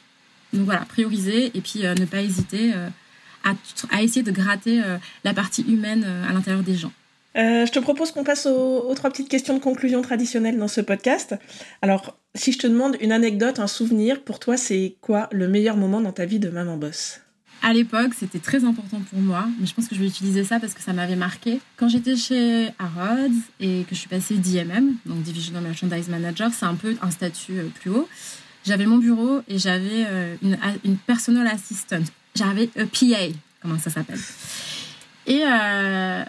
[0.57, 2.89] Donc voilà, prioriser et puis euh, ne pas hésiter euh,
[3.91, 4.83] à, essayer de gratter
[5.23, 6.91] la partie humaine à l'intérieur des gens.
[7.37, 11.37] je te propose qu'on passe aux, trois petites questions de conclusion traditionnelles dans ce podcast.
[11.81, 15.77] Alors, si je te demande une anecdote, un souvenir, pour toi, c'est quoi le meilleur
[15.77, 17.21] moment dans ta vie de maman boss?
[17.63, 20.61] À l'époque, c'était très important pour moi, mais je pense que je vais utiliser ça
[20.61, 21.61] parce que ça m'avait marqué.
[21.77, 26.67] Quand j'étais chez Harrods et que je suis passée DMM, donc Divisional Merchandise Manager, c'est
[26.67, 28.09] un peu un statut euh, plus haut.
[28.67, 32.03] J'avais mon bureau et j'avais euh, une, une personal assistant.
[32.35, 34.19] J'avais un PA, comment ça s'appelle.
[35.27, 36.25] Et euh,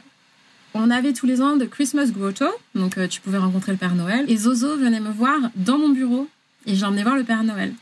[0.73, 4.25] on avait tous les ans de Christmas Grotto, donc tu pouvais rencontrer le Père Noël.
[4.27, 6.27] Et Zozo venait me voir dans mon bureau
[6.65, 7.73] et j'emmenais voir le Père Noël.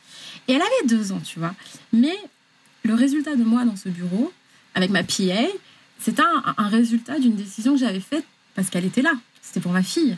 [0.48, 1.54] Et elle avait deux ans, tu vois.
[1.92, 2.16] Mais
[2.84, 4.32] le résultat de moi dans ce bureau,
[4.76, 5.48] avec ma PA,
[6.00, 9.14] c'était un, résultat d'une décision que j'avais faite parce qu'elle était là.
[9.42, 10.18] C'était pour ma fille.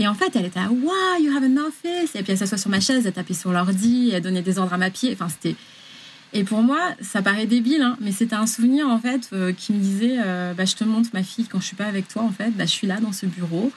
[0.00, 2.14] Et en fait, elle était à Wow, you have an office.
[2.14, 4.72] Et puis elle s'assoit sur ma chaise, elle tapait sur l'ordi, elle donnait des ordres
[4.72, 5.10] à ma pied.
[5.12, 5.54] Enfin, c'était.
[6.32, 9.72] Et pour moi, ça paraît débile, hein, mais c'était un souvenir en fait euh, qui
[9.72, 12.22] me disait euh, bah, Je te montre ma fille quand je suis pas avec toi,
[12.22, 13.72] en fait, bah, je suis là dans ce bureau,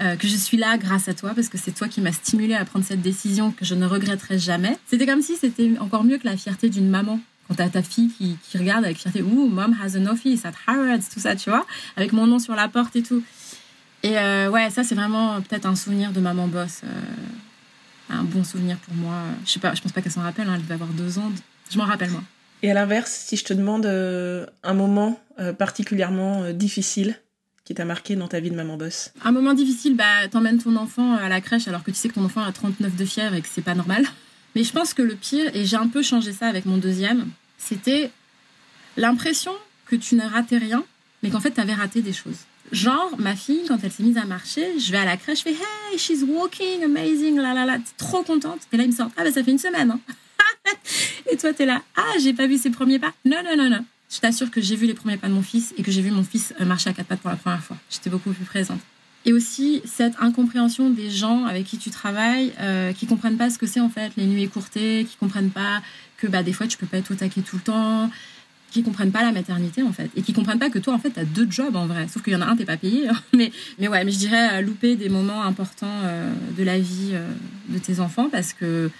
[0.00, 2.54] euh, que je suis là grâce à toi parce que c'est toi qui m'as stimulé
[2.54, 4.78] à prendre cette décision que je ne regretterai jamais.
[4.86, 8.08] C'était comme si c'était encore mieux que la fierté d'une maman quand t'as ta fille
[8.08, 11.64] qui, regarde avec fierté, ouh, mom has an office at Harrods, tout ça, tu vois,
[11.96, 13.22] avec mon nom sur la porte et tout.
[14.02, 16.82] Et euh, ouais, ça, c'est vraiment peut-être un souvenir de maman boss.
[16.84, 16.88] Euh,
[18.10, 19.14] un bon souvenir pour moi.
[19.44, 21.32] Je sais pas, je pense pas qu'elle s'en rappelle, hein, elle devait avoir deux ans.
[21.70, 22.22] Je m'en rappelle, moi.
[22.62, 25.20] Et à l'inverse, si je te demande euh, un moment
[25.58, 27.14] particulièrement difficile
[27.64, 30.76] qui t'a marqué dans ta vie de maman boss Un moment difficile, bah, t'emmènes ton
[30.76, 33.34] enfant à la crèche alors que tu sais que ton enfant a 39 de fièvre
[33.34, 34.06] et que c'est pas normal.
[34.54, 37.28] Mais je pense que le pire, et j'ai un peu changé ça avec mon deuxième,
[37.58, 38.10] c'était
[38.96, 39.52] l'impression
[39.84, 40.82] que tu n'as raté rien,
[41.22, 42.38] mais qu'en fait, tu avais raté des choses.
[42.72, 45.44] Genre, ma fille, quand elle s'est mise à marcher, je vais à la crèche, je
[45.44, 48.60] fais Hey, she's walking, amazing, la la la, trop contente.
[48.72, 49.90] Et là, il me sort Ah, ben ça fait une semaine.
[49.90, 50.00] Hein.
[51.30, 53.12] et toi, t'es là Ah, j'ai pas vu ses premiers pas.
[53.24, 53.84] Non, non, non, non.
[54.10, 56.10] Je t'assure que j'ai vu les premiers pas de mon fils et que j'ai vu
[56.10, 57.76] mon fils euh, marcher à quatre pattes pour la première fois.
[57.90, 58.80] J'étais beaucoup plus présente
[59.26, 63.58] et aussi cette incompréhension des gens avec qui tu travailles, euh, qui comprennent pas ce
[63.58, 65.82] que c'est en fait les nuits écourtées, qui comprennent pas
[66.16, 68.10] que bah des fois tu peux pas être au taquet tout le temps,
[68.76, 71.10] qui comprennent pas la maternité en fait, et qui comprennent pas que toi en fait
[71.10, 73.08] tu as deux jobs en vrai, sauf qu'il y en a un t'es pas payé,
[73.08, 73.16] hein.
[73.34, 77.12] mais mais ouais, mais je dirais euh, louper des moments importants euh, de la vie
[77.12, 77.26] euh,
[77.70, 78.90] de tes enfants parce que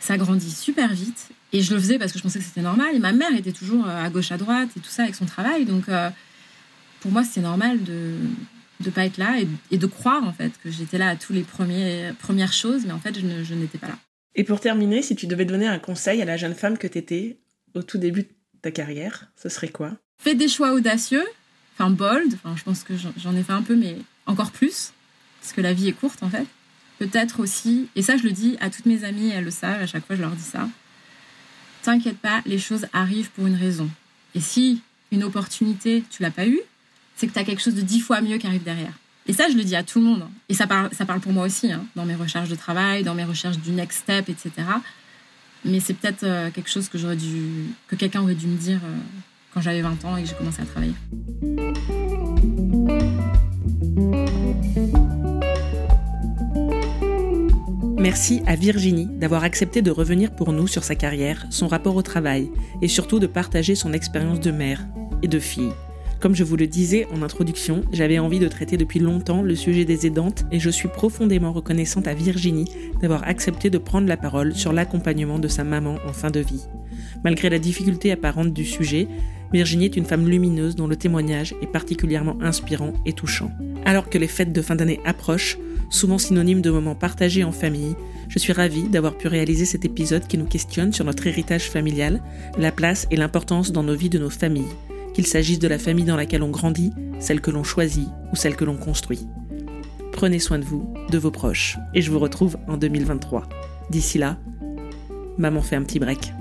[0.00, 1.28] ça grandit super vite.
[1.52, 2.88] Et je le faisais parce que je pensais que c'était normal.
[2.94, 5.64] Et ma mère était toujours à gauche à droite et tout ça avec son travail.
[5.64, 5.84] Donc
[7.00, 8.14] pour moi c'est normal de
[8.80, 9.36] de pas être là
[9.70, 12.92] et, de croire en fait que j'étais là à tous les premiers premières choses, mais
[12.92, 13.98] en fait je, n'étais pas là.
[14.34, 16.98] Et pour terminer, si tu devais donner un conseil à la jeune femme que tu
[16.98, 17.38] étais
[17.74, 18.28] au tout début de
[18.64, 19.92] ta carrière, ce serait quoi?
[20.16, 21.24] Fais des choix audacieux,
[21.74, 24.94] enfin bold, enfin je pense que j'en ai fait un peu, mais encore plus,
[25.42, 26.46] parce que la vie est courte en fait.
[26.98, 29.86] Peut-être aussi, et ça je le dis à toutes mes amies, elles le savent, à
[29.86, 30.66] chaque fois je leur dis ça.
[31.82, 33.90] T'inquiète pas, les choses arrivent pour une raison.
[34.34, 34.80] Et si
[35.12, 36.60] une opportunité, tu l'as pas eue,
[37.16, 38.94] c'est que tu as quelque chose de dix fois mieux qui arrive derrière.
[39.26, 40.26] Et ça, je le dis à tout le monde.
[40.48, 43.14] Et ça parle, ça parle pour moi aussi, hein, dans mes recherches de travail, dans
[43.14, 44.50] mes recherches du next step, etc.
[45.64, 48.96] Mais c'est peut-être euh, quelque chose que quelqu'un aurait dû me dire euh,
[49.52, 50.94] quand j'avais 20 ans et que j'ai commencé à travailler.
[57.98, 62.02] Merci à Virginie d'avoir accepté de revenir pour nous sur sa carrière, son rapport au
[62.02, 62.50] travail
[62.82, 64.84] et surtout de partager son expérience de mère
[65.22, 65.72] et de fille.
[66.24, 69.84] Comme je vous le disais en introduction, j'avais envie de traiter depuis longtemps le sujet
[69.84, 72.64] des aidantes et je suis profondément reconnaissante à Virginie
[73.02, 76.62] d'avoir accepté de prendre la parole sur l'accompagnement de sa maman en fin de vie.
[77.24, 79.06] Malgré la difficulté apparente du sujet,
[79.52, 83.50] Virginie est une femme lumineuse dont le témoignage est particulièrement inspirant et touchant.
[83.84, 85.58] Alors que les fêtes de fin d'année approchent,
[85.90, 87.96] souvent synonymes de moments partagés en famille,
[88.30, 92.22] je suis ravie d'avoir pu réaliser cet épisode qui nous questionne sur notre héritage familial,
[92.56, 94.64] la place et l'importance dans nos vies de nos familles
[95.14, 98.56] qu'il s'agisse de la famille dans laquelle on grandit, celle que l'on choisit ou celle
[98.56, 99.26] que l'on construit.
[100.12, 103.48] Prenez soin de vous, de vos proches, et je vous retrouve en 2023.
[103.90, 104.38] D'ici là,
[105.38, 106.32] maman fait un petit break.